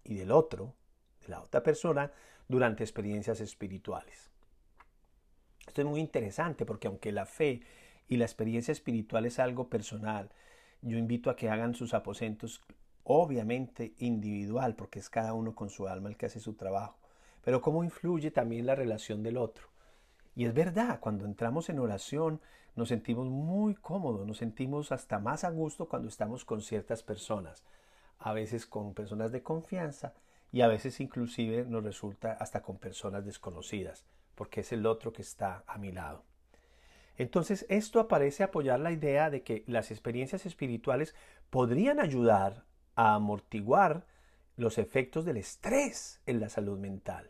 y 0.03 0.15
del 0.15 0.31
otro, 0.31 0.75
de 1.21 1.29
la 1.29 1.41
otra 1.41 1.63
persona, 1.63 2.11
durante 2.47 2.83
experiencias 2.83 3.39
espirituales. 3.39 4.32
Esto 5.67 5.81
es 5.81 5.87
muy 5.87 5.99
interesante 5.99 6.65
porque 6.65 6.87
aunque 6.87 7.11
la 7.11 7.25
fe 7.25 7.61
y 8.07 8.17
la 8.17 8.25
experiencia 8.25 8.71
espiritual 8.71 9.25
es 9.25 9.39
algo 9.39 9.69
personal, 9.69 10.29
yo 10.81 10.97
invito 10.97 11.29
a 11.29 11.35
que 11.35 11.49
hagan 11.49 11.73
sus 11.75 11.93
aposentos 11.93 12.61
obviamente 13.03 13.93
individual, 13.97 14.75
porque 14.75 14.99
es 14.99 15.09
cada 15.09 15.33
uno 15.33 15.55
con 15.55 15.69
su 15.69 15.87
alma 15.87 16.09
el 16.09 16.17
que 16.17 16.25
hace 16.25 16.39
su 16.39 16.53
trabajo, 16.53 16.97
pero 17.43 17.61
cómo 17.61 17.83
influye 17.83 18.31
también 18.31 18.65
la 18.65 18.75
relación 18.75 19.23
del 19.23 19.37
otro. 19.37 19.67
Y 20.35 20.45
es 20.45 20.53
verdad, 20.53 20.99
cuando 20.99 21.25
entramos 21.25 21.69
en 21.69 21.79
oración 21.79 22.41
nos 22.75 22.89
sentimos 22.89 23.27
muy 23.27 23.75
cómodos, 23.75 24.25
nos 24.25 24.37
sentimos 24.37 24.91
hasta 24.91 25.19
más 25.19 25.43
a 25.43 25.51
gusto 25.51 25.87
cuando 25.87 26.07
estamos 26.07 26.43
con 26.43 26.61
ciertas 26.61 27.03
personas, 27.03 27.63
a 28.19 28.33
veces 28.33 28.65
con 28.65 28.93
personas 28.93 29.31
de 29.31 29.43
confianza 29.43 30.13
y 30.51 30.61
a 30.61 30.67
veces 30.67 30.99
inclusive 30.99 31.65
nos 31.65 31.83
resulta 31.83 32.33
hasta 32.33 32.61
con 32.61 32.77
personas 32.77 33.25
desconocidas, 33.25 34.05
porque 34.35 34.61
es 34.61 34.71
el 34.71 34.85
otro 34.85 35.13
que 35.13 35.21
está 35.21 35.63
a 35.67 35.77
mi 35.77 35.91
lado. 35.91 36.23
Entonces 37.17 37.65
esto 37.69 37.99
aparece 37.99 38.43
apoyar 38.43 38.79
la 38.79 38.91
idea 38.91 39.29
de 39.29 39.43
que 39.43 39.63
las 39.67 39.91
experiencias 39.91 40.45
espirituales 40.45 41.15
podrían 41.49 41.99
ayudar 41.99 42.65
a 42.95 43.15
amortiguar 43.15 44.05
los 44.55 44.77
efectos 44.77 45.25
del 45.25 45.37
estrés 45.37 46.21
en 46.25 46.39
la 46.39 46.49
salud 46.49 46.79
mental. 46.79 47.29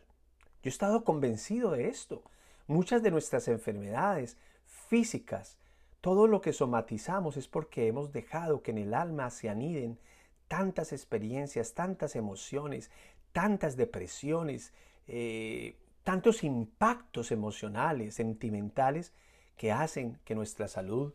Yo 0.62 0.68
he 0.68 0.68
estado 0.68 1.04
convencido 1.04 1.70
de 1.72 1.88
esto. 1.88 2.22
Muchas 2.66 3.02
de 3.02 3.10
nuestras 3.10 3.48
enfermedades 3.48 4.38
físicas, 4.64 5.58
todo 6.00 6.26
lo 6.26 6.40
que 6.40 6.52
somatizamos 6.52 7.36
es 7.36 7.48
porque 7.48 7.86
hemos 7.86 8.12
dejado 8.12 8.62
que 8.62 8.70
en 8.70 8.78
el 8.78 8.94
alma 8.94 9.30
se 9.30 9.50
aniden 9.50 9.98
tantas 10.48 10.92
experiencias, 10.92 11.74
tantas 11.74 12.16
emociones, 12.16 12.90
tantas 13.32 13.76
depresiones, 13.76 14.72
eh, 15.06 15.76
tantos 16.04 16.44
impactos 16.44 17.32
emocionales, 17.32 18.14
sentimentales, 18.14 19.12
que 19.56 19.72
hacen 19.72 20.18
que 20.24 20.34
nuestra 20.34 20.68
salud, 20.68 21.14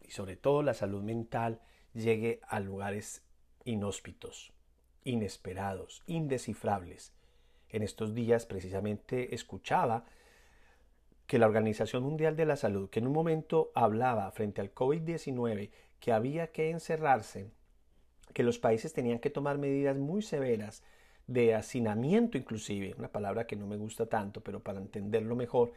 y 0.00 0.10
sobre 0.10 0.36
todo 0.36 0.62
la 0.62 0.74
salud 0.74 1.02
mental, 1.02 1.60
llegue 1.94 2.40
a 2.48 2.60
lugares 2.60 3.22
inhóspitos, 3.64 4.52
inesperados, 5.04 6.02
indescifrables. 6.06 7.12
En 7.68 7.82
estos 7.82 8.14
días 8.14 8.44
precisamente 8.44 9.34
escuchaba 9.34 10.04
que 11.26 11.38
la 11.38 11.46
Organización 11.46 12.02
Mundial 12.02 12.36
de 12.36 12.44
la 12.44 12.56
Salud, 12.56 12.90
que 12.90 12.98
en 12.98 13.06
un 13.06 13.12
momento 13.12 13.70
hablaba 13.74 14.30
frente 14.32 14.60
al 14.60 14.74
COVID-19 14.74 15.70
que 16.00 16.12
había 16.12 16.48
que 16.48 16.70
encerrarse, 16.70 17.50
que 18.34 18.42
los 18.42 18.58
países 18.58 18.92
tenían 18.92 19.20
que 19.20 19.30
tomar 19.30 19.58
medidas 19.58 19.96
muy 19.96 20.22
severas 20.22 20.82
de 21.32 21.54
hacinamiento 21.54 22.36
inclusive, 22.36 22.94
una 22.98 23.08
palabra 23.08 23.46
que 23.46 23.56
no 23.56 23.66
me 23.66 23.76
gusta 23.76 24.06
tanto, 24.06 24.42
pero 24.42 24.60
para 24.60 24.78
entenderlo 24.78 25.34
mejor, 25.34 25.72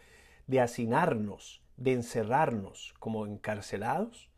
de 0.47 0.61
hacinarnos, 0.61 1.61
de 1.77 1.93
encerrarnos 1.93 2.93
como 2.99 3.25
encarcelados, 3.25 4.29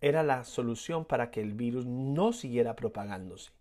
era 0.00 0.22
la 0.22 0.44
solución 0.44 1.04
para 1.04 1.30
que 1.30 1.40
el 1.40 1.54
virus 1.54 1.86
no 1.86 2.32
siguiera 2.32 2.76
propagándose. 2.76 3.52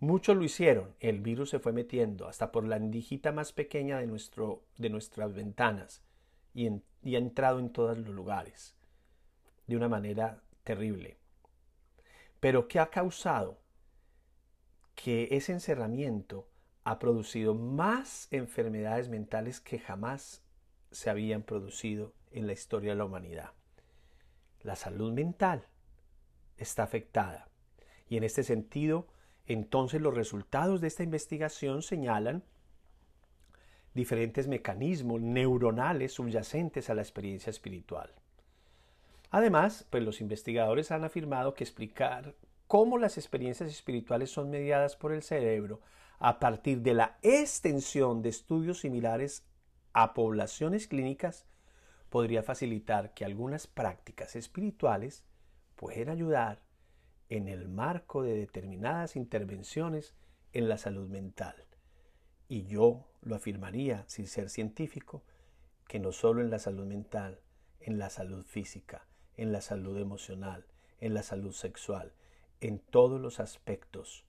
Muchos 0.00 0.36
lo 0.36 0.44
hicieron, 0.44 0.94
el 1.00 1.20
virus 1.20 1.50
se 1.50 1.58
fue 1.58 1.72
metiendo 1.72 2.26
hasta 2.26 2.52
por 2.52 2.66
la 2.66 2.76
endijita 2.76 3.32
más 3.32 3.52
pequeña 3.52 3.98
de, 3.98 4.06
nuestro, 4.06 4.62
de 4.76 4.90
nuestras 4.90 5.34
ventanas 5.34 6.02
y, 6.54 6.70
y 7.02 7.16
ha 7.16 7.18
entrado 7.18 7.58
en 7.58 7.70
todos 7.70 7.98
los 7.98 8.08
lugares 8.08 8.74
de 9.66 9.76
una 9.76 9.88
manera 9.88 10.40
terrible. 10.64 11.18
Pero 12.40 12.68
¿qué 12.68 12.78
ha 12.78 12.88
causado? 12.88 13.58
Que 14.98 15.28
ese 15.30 15.52
encerramiento 15.52 16.48
ha 16.82 16.98
producido 16.98 17.54
más 17.54 18.26
enfermedades 18.32 19.08
mentales 19.08 19.60
que 19.60 19.78
jamás 19.78 20.42
se 20.90 21.08
habían 21.08 21.42
producido 21.42 22.12
en 22.32 22.46
la 22.46 22.52
historia 22.52 22.90
de 22.90 22.96
la 22.96 23.04
humanidad 23.04 23.52
la 24.62 24.76
salud 24.76 25.12
mental 25.12 25.64
está 26.56 26.82
afectada. 26.82 27.48
Y 28.08 28.16
en 28.16 28.24
este 28.24 28.42
sentido, 28.42 29.06
entonces 29.46 30.00
los 30.00 30.14
resultados 30.14 30.80
de 30.80 30.88
esta 30.88 31.02
investigación 31.02 31.82
señalan 31.82 32.42
diferentes 33.94 34.46
mecanismos 34.46 35.20
neuronales 35.20 36.12
subyacentes 36.12 36.90
a 36.90 36.94
la 36.94 37.02
experiencia 37.02 37.50
espiritual. 37.50 38.12
Además, 39.30 39.86
pues 39.90 40.02
los 40.02 40.20
investigadores 40.20 40.90
han 40.90 41.04
afirmado 41.04 41.54
que 41.54 41.64
explicar 41.64 42.34
cómo 42.68 42.98
las 42.98 43.18
experiencias 43.18 43.70
espirituales 43.70 44.30
son 44.30 44.50
mediadas 44.50 44.94
por 44.94 45.12
el 45.12 45.22
cerebro 45.22 45.80
a 46.20 46.38
partir 46.38 46.82
de 46.82 46.94
la 46.94 47.18
extensión 47.22 48.22
de 48.22 48.28
estudios 48.28 48.80
similares 48.80 49.44
a 49.92 50.14
poblaciones 50.14 50.86
clínicas 50.86 51.46
podría 52.10 52.42
facilitar 52.42 53.14
que 53.14 53.24
algunas 53.24 53.66
prácticas 53.66 54.36
espirituales 54.36 55.24
pueden 55.76 56.10
ayudar 56.10 56.62
en 57.28 57.48
el 57.48 57.68
marco 57.68 58.22
de 58.22 58.34
determinadas 58.34 59.16
intervenciones 59.16 60.14
en 60.52 60.68
la 60.68 60.78
salud 60.78 61.08
mental. 61.08 61.54
Y 62.48 62.64
yo 62.64 63.10
lo 63.20 63.36
afirmaría, 63.36 64.04
sin 64.08 64.26
ser 64.26 64.48
científico, 64.48 65.22
que 65.86 65.98
no 65.98 66.12
solo 66.12 66.40
en 66.40 66.50
la 66.50 66.58
salud 66.58 66.86
mental, 66.86 67.40
en 67.80 67.98
la 67.98 68.10
salud 68.10 68.44
física, 68.44 69.06
en 69.36 69.52
la 69.52 69.60
salud 69.60 69.98
emocional, 69.98 70.66
en 71.00 71.14
la 71.14 71.22
salud 71.22 71.52
sexual, 71.52 72.12
en 72.60 72.78
todos 72.78 73.20
los 73.20 73.40
aspectos 73.40 74.24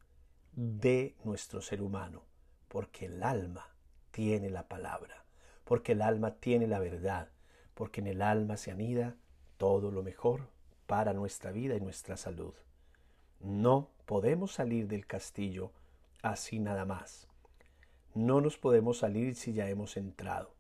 de 0.54 1.16
nuestro 1.24 1.62
ser 1.62 1.82
humano, 1.82 2.24
porque 2.68 3.06
el 3.06 3.24
alma 3.24 3.70
tiene 4.12 4.50
la 4.50 4.68
palabra, 4.68 5.26
porque 5.64 5.94
el 5.94 6.02
alma 6.02 6.36
tiene 6.36 6.68
la 6.68 6.80
verdad, 6.80 7.30
porque 7.74 8.02
en 8.02 8.08
el 8.08 8.22
alma 8.22 8.58
se 8.58 8.72
anida 8.72 9.16
todo 9.58 9.92
lo 9.92 10.04
mejor 10.04 10.50
para 10.86 11.14
nuestra 11.14 11.52
vida 11.52 11.76
y 11.76 11.82
nuestra 11.82 12.18
salud. 12.18 12.54
No 13.40 13.90
podemos 14.06 14.54
salir 14.54 14.88
del 14.88 15.06
castillo 15.06 15.72
así 16.22 16.60
nada 16.60 16.86
más. 16.86 17.28
No 18.14 18.42
nos 18.42 18.58
podemos 18.58 18.98
salir 18.98 19.36
si 19.36 19.54
ya 19.54 19.70
hemos 19.70 19.98
entrado, 19.98 20.54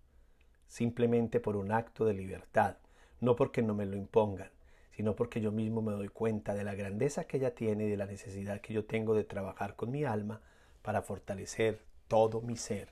simplemente 0.67 1.39
por 1.39 1.55
un 1.55 1.71
acto 1.71 2.05
de 2.05 2.13
libertad, 2.13 2.77
no 3.19 3.35
porque 3.35 3.61
no 3.61 3.73
me 3.73 3.85
lo 3.85 3.97
impongan, 3.97 4.51
sino 4.99 5.15
porque 5.15 5.39
yo 5.39 5.53
mismo 5.53 5.81
me 5.81 5.93
doy 5.93 6.09
cuenta 6.09 6.53
de 6.53 6.65
la 6.65 6.75
grandeza 6.75 7.23
que 7.23 7.37
ella 7.37 7.55
tiene 7.55 7.85
y 7.85 7.89
de 7.89 7.95
la 7.95 8.05
necesidad 8.05 8.59
que 8.59 8.73
yo 8.73 8.83
tengo 8.83 9.15
de 9.15 9.23
trabajar 9.23 9.77
con 9.77 9.91
mi 9.91 10.03
alma 10.03 10.41
para 10.81 11.01
fortalecer 11.01 11.85
todo 12.09 12.41
mi 12.41 12.57
ser, 12.57 12.91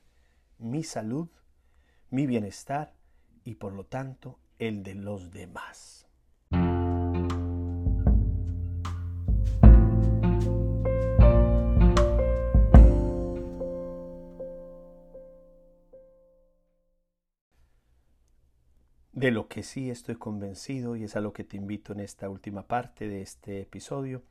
mi 0.57 0.85
salud, 0.85 1.27
mi 2.09 2.25
bienestar 2.25 2.93
y 3.43 3.55
por 3.55 3.73
lo 3.73 3.83
tanto 3.83 4.39
el 4.57 4.83
de 4.83 4.95
los 4.95 5.31
demás. 5.31 6.06
De 19.17 19.31
lo 19.31 19.47
que 19.47 19.63
sí 19.63 19.89
estoy 19.89 20.13
convencido 20.13 20.95
y 20.95 21.03
es 21.03 21.15
a 21.15 21.21
lo 21.21 21.33
que 21.33 21.43
te 21.43 21.57
invito 21.57 21.91
en 21.91 22.01
esta 22.01 22.29
última 22.29 22.67
parte 22.67 23.07
de 23.07 23.23
este 23.23 23.61
episodio, 23.61 24.21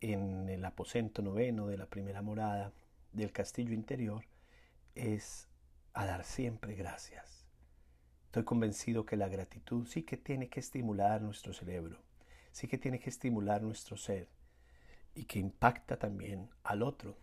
en 0.00 0.48
el 0.48 0.64
aposento 0.64 1.22
noveno 1.22 1.66
de 1.66 1.76
la 1.76 1.86
primera 1.86 2.22
morada 2.22 2.72
del 3.12 3.32
castillo 3.32 3.72
interior, 3.72 4.24
es 4.94 5.48
a 5.92 6.06
dar 6.06 6.22
siempre 6.22 6.76
gracias. 6.76 7.48
Estoy 8.26 8.44
convencido 8.44 9.04
que 9.04 9.16
la 9.16 9.26
gratitud 9.26 9.88
sí 9.88 10.04
que 10.04 10.16
tiene 10.16 10.48
que 10.48 10.60
estimular 10.60 11.20
nuestro 11.20 11.52
cerebro, 11.52 11.98
sí 12.52 12.68
que 12.68 12.78
tiene 12.78 13.00
que 13.00 13.10
estimular 13.10 13.60
nuestro 13.60 13.96
ser 13.96 14.28
y 15.16 15.24
que 15.24 15.40
impacta 15.40 15.98
también 15.98 16.48
al 16.62 16.84
otro 16.84 17.16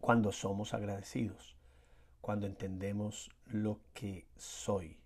cuando 0.00 0.32
somos 0.32 0.72
agradecidos, 0.72 1.54
cuando 2.22 2.46
entendemos 2.46 3.30
lo 3.44 3.78
que 3.92 4.24
soy 4.38 5.03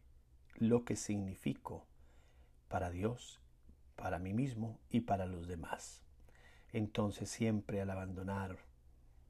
lo 0.59 0.85
que 0.85 0.97
significo 0.97 1.87
para 2.69 2.91
Dios, 2.91 3.41
para 3.97 4.19
mí 4.19 4.33
mismo 4.33 4.79
y 4.91 5.01
para 5.01 5.27
los 5.27 5.47
demás. 5.47 6.03
Entonces 6.73 7.31
siempre 7.31 7.81
al 7.81 7.91
abandonar, 7.91 8.59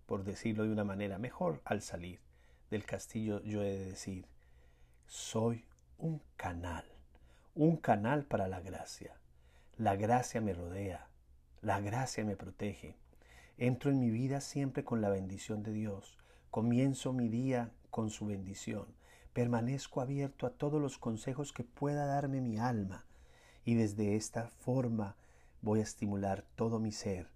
por 0.07 0.25
decirlo 0.25 0.65
de 0.65 0.73
una 0.73 0.85
manera 0.85 1.19
mejor, 1.19 1.61
al 1.65 1.83
salir 1.83 2.21
del 2.71 2.85
castillo 2.85 3.43
yo 3.43 3.63
he 3.63 3.71
de 3.71 3.85
decir, 3.85 4.27
soy 5.07 5.65
un 5.99 6.23
canal, 6.37 6.85
un 7.55 7.77
canal 7.77 8.25
para 8.25 8.49
la 8.49 8.61
gracia. 8.61 9.15
La 9.77 9.97
gracia 9.97 10.41
me 10.41 10.55
rodea, 10.55 11.09
la 11.61 11.81
gracia 11.81 12.25
me 12.25 12.37
protege. 12.37 12.97
Entro 13.59 13.91
en 13.91 14.01
mi 14.01 14.11
vida 14.11 14.41
siempre 14.41 14.85
con 14.85 15.01
la 15.01 15.09
bendición 15.11 15.63
de 15.63 15.73
Dios. 15.73 16.19
Comienzo 16.51 17.13
mi 17.13 17.29
día 17.29 17.71
con 17.91 18.11
su 18.11 18.27
bendición. 18.27 18.87
Permanezco 19.39 20.01
abierto 20.01 20.49
a 20.49 20.51
todos 20.51 20.83
los 20.83 20.99
consejos 20.99 21.53
que 21.53 21.63
pueda 21.63 22.07
darme 22.07 22.41
mi 22.41 22.59
alma 22.59 23.05
y 23.65 23.77
desde 23.77 24.17
esta 24.17 24.49
forma 24.49 25.15
voy 25.63 25.79
a 25.79 25.85
estimular 25.85 26.45
todo 26.57 26.81
mi 26.81 26.91
ser, 26.91 27.29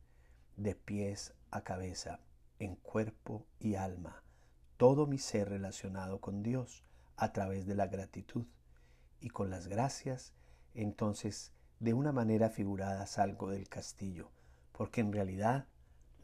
de 0.56 0.74
pies 0.74 1.32
a 1.52 1.62
cabeza, 1.62 2.18
en 2.58 2.74
cuerpo 2.74 3.46
y 3.60 3.76
alma, 3.76 4.20
todo 4.78 5.06
mi 5.06 5.18
ser 5.18 5.48
relacionado 5.48 6.20
con 6.20 6.42
Dios 6.42 6.82
a 7.14 7.32
través 7.32 7.68
de 7.68 7.76
la 7.76 7.86
gratitud 7.86 8.46
y 9.20 9.28
con 9.28 9.48
las 9.48 9.68
gracias, 9.68 10.32
entonces 10.74 11.52
de 11.78 11.94
una 11.94 12.10
manera 12.10 12.50
figurada 12.50 13.06
salgo 13.06 13.48
del 13.48 13.68
castillo, 13.68 14.28
porque 14.72 15.02
en 15.02 15.12
realidad 15.12 15.68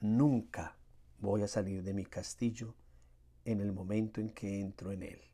nunca 0.01 0.75
voy 1.21 1.43
a 1.43 1.47
salir 1.47 1.85
de 1.85 1.95
mi 1.95 2.05
castillo 2.05 2.75
en 3.45 3.61
el 3.61 3.71
momento 3.71 4.21
en 4.21 4.31
que 4.31 4.61
entro 4.61 4.91
en 4.91 5.05
él. 5.05 5.29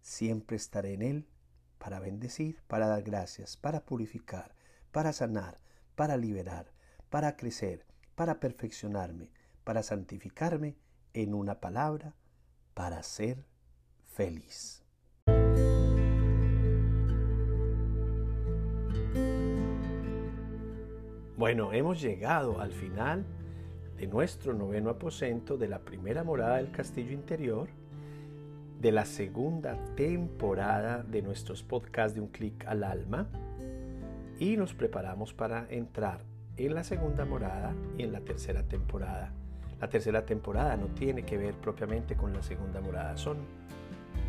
Siempre 0.00 0.56
estaré 0.56 0.94
en 0.94 1.02
Él 1.02 1.28
para 1.78 2.00
bendecir, 2.00 2.62
para 2.66 2.86
dar 2.86 3.02
gracias, 3.02 3.56
para 3.56 3.84
purificar, 3.84 4.54
para 4.92 5.12
sanar, 5.12 5.58
para 5.94 6.16
liberar, 6.16 6.72
para 7.08 7.36
crecer, 7.36 7.86
para 8.14 8.40
perfeccionarme, 8.40 9.30
para 9.64 9.82
santificarme, 9.82 10.76
en 11.12 11.34
una 11.34 11.60
palabra, 11.60 12.14
para 12.74 13.02
ser 13.02 13.44
feliz. 14.04 14.84
Bueno, 21.36 21.72
hemos 21.72 22.00
llegado 22.00 22.60
al 22.60 22.72
final 22.72 23.24
de 23.96 24.06
nuestro 24.06 24.52
noveno 24.52 24.90
aposento 24.90 25.56
de 25.56 25.68
la 25.68 25.80
primera 25.80 26.22
morada 26.22 26.58
del 26.58 26.70
castillo 26.70 27.12
interior 27.12 27.70
de 28.80 28.92
la 28.92 29.04
segunda 29.04 29.76
temporada 29.94 31.02
de 31.02 31.20
nuestros 31.20 31.62
podcasts 31.62 32.14
de 32.14 32.22
Un 32.22 32.28
Clic 32.28 32.64
al 32.66 32.82
Alma 32.82 33.28
y 34.38 34.56
nos 34.56 34.72
preparamos 34.72 35.34
para 35.34 35.66
entrar 35.68 36.22
en 36.56 36.74
la 36.74 36.82
segunda 36.82 37.26
morada 37.26 37.74
y 37.98 38.04
en 38.04 38.12
la 38.12 38.20
tercera 38.20 38.62
temporada. 38.62 39.32
La 39.80 39.90
tercera 39.90 40.24
temporada 40.24 40.78
no 40.78 40.86
tiene 40.86 41.24
que 41.24 41.36
ver 41.36 41.54
propiamente 41.54 42.16
con 42.16 42.32
la 42.32 42.42
segunda 42.42 42.80
morada, 42.80 43.18
son 43.18 43.36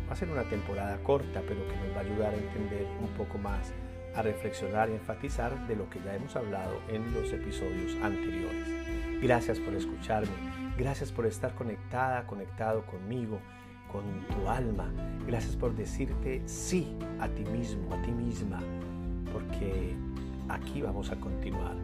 va 0.06 0.12
a 0.12 0.16
ser 0.16 0.28
una 0.28 0.44
temporada 0.44 1.02
corta, 1.02 1.40
pero 1.48 1.66
que 1.66 1.76
nos 1.76 1.96
va 1.96 2.00
a 2.00 2.04
ayudar 2.04 2.34
a 2.34 2.36
entender 2.36 2.86
un 3.00 3.08
poco 3.16 3.38
más, 3.38 3.72
a 4.14 4.20
reflexionar 4.20 4.90
y 4.90 4.92
enfatizar 4.92 5.66
de 5.66 5.76
lo 5.76 5.88
que 5.88 5.98
ya 6.04 6.14
hemos 6.14 6.36
hablado 6.36 6.78
en 6.90 7.14
los 7.14 7.32
episodios 7.32 7.96
anteriores. 8.02 8.68
Gracias 9.22 9.58
por 9.60 9.72
escucharme, 9.74 10.28
gracias 10.76 11.10
por 11.10 11.24
estar 11.24 11.54
conectada, 11.54 12.26
conectado 12.26 12.84
conmigo 12.84 13.40
con 13.92 14.02
tu 14.26 14.48
alma. 14.48 14.90
Gracias 15.26 15.54
por 15.54 15.76
decirte 15.76 16.42
sí 16.46 16.96
a 17.20 17.28
ti 17.28 17.44
mismo, 17.44 17.94
a 17.94 18.02
ti 18.02 18.10
misma, 18.10 18.58
porque 19.32 19.94
aquí 20.48 20.82
vamos 20.82 21.10
a 21.10 21.16
continuar 21.16 21.76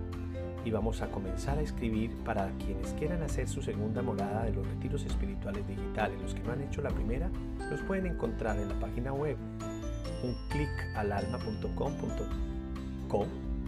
y 0.65 0.71
vamos 0.71 1.03
a 1.03 1.11
comenzar 1.11 1.59
a 1.59 1.63
escribir 1.63 2.11
para 2.25 2.51
quienes 2.59 2.93
quieran 2.95 3.23
hacer 3.23 3.49
su 3.49 3.63
segunda 3.63 4.03
morada 4.03 4.45
de 4.45 4.53
los 4.53 4.67
retiros 4.67 5.05
espirituales 5.05 5.67
digitales. 5.69 6.21
Los 6.21 6.35
que 6.35 6.43
no 6.43 6.53
han 6.53 6.63
hecho 6.63 6.83
la 6.83 6.91
primera 6.91 7.31
los 7.71 7.81
pueden 7.83 8.07
encontrar 8.07 8.59
en 8.59 8.69
la 8.69 8.79
página 8.81 9.13
web 9.13 9.37
un 10.25 10.35
clic 10.49 10.69
al 10.97 11.13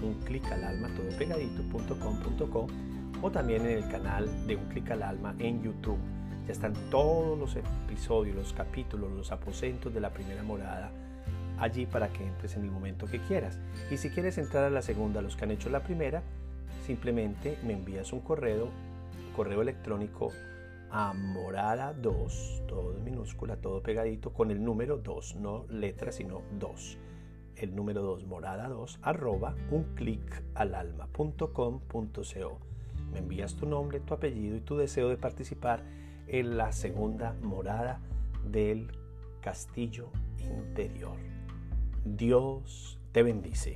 un 0.02 0.14
clic 0.24 0.44
al 0.50 0.64
alma 0.64 0.88
todo 0.96 1.16
pegadito.com.co 1.18 2.66
o 3.22 3.30
también 3.30 3.66
en 3.66 3.82
el 3.82 3.88
canal 3.88 4.46
de 4.46 4.56
un 4.56 4.64
clic 4.66 4.90
al 4.90 5.02
alma 5.02 5.34
en 5.38 5.62
YouTube 5.62 5.98
ya 6.50 6.52
están 6.52 6.74
todos 6.90 7.38
los 7.38 7.54
episodios, 7.54 8.34
los 8.34 8.52
capítulos, 8.52 9.12
los 9.12 9.30
aposentos 9.30 9.94
de 9.94 10.00
la 10.00 10.10
primera 10.10 10.42
morada 10.42 10.90
allí 11.60 11.86
para 11.86 12.08
que 12.08 12.26
entres 12.26 12.56
en 12.56 12.64
el 12.64 12.72
momento 12.72 13.06
que 13.06 13.20
quieras. 13.20 13.60
Y 13.88 13.98
si 13.98 14.10
quieres 14.10 14.36
entrar 14.36 14.64
a 14.64 14.70
la 14.70 14.82
segunda, 14.82 15.22
los 15.22 15.36
que 15.36 15.44
han 15.44 15.52
hecho 15.52 15.70
la 15.70 15.84
primera, 15.84 16.24
simplemente 16.84 17.56
me 17.64 17.74
envías 17.74 18.12
un 18.12 18.18
correo, 18.18 18.68
correo 19.36 19.62
electrónico 19.62 20.32
a 20.90 21.12
morada 21.12 21.92
2, 21.92 22.62
todo 22.66 22.94
minúscula, 22.98 23.54
todo 23.54 23.80
pegadito, 23.80 24.32
con 24.32 24.50
el 24.50 24.64
número 24.64 24.96
2, 24.96 25.36
no 25.36 25.66
letra, 25.68 26.10
sino 26.10 26.42
2. 26.58 26.98
El 27.54 27.76
número 27.76 28.02
2, 28.02 28.26
morada 28.26 28.68
2, 28.68 28.98
arroba 29.02 29.54
un 29.70 29.84
clic 29.94 30.42
al 30.56 30.74
alma.com.co. 30.74 32.58
Me 33.12 33.18
envías 33.20 33.54
tu 33.54 33.66
nombre, 33.66 34.00
tu 34.00 34.14
apellido 34.14 34.56
y 34.56 34.60
tu 34.60 34.76
deseo 34.76 35.08
de 35.10 35.16
participar 35.16 35.84
en 36.32 36.56
la 36.56 36.70
segunda 36.70 37.34
morada 37.42 38.00
del 38.44 38.92
castillo 39.40 40.10
interior. 40.38 41.16
Dios 42.04 42.98
te 43.12 43.22
bendice. 43.24 43.74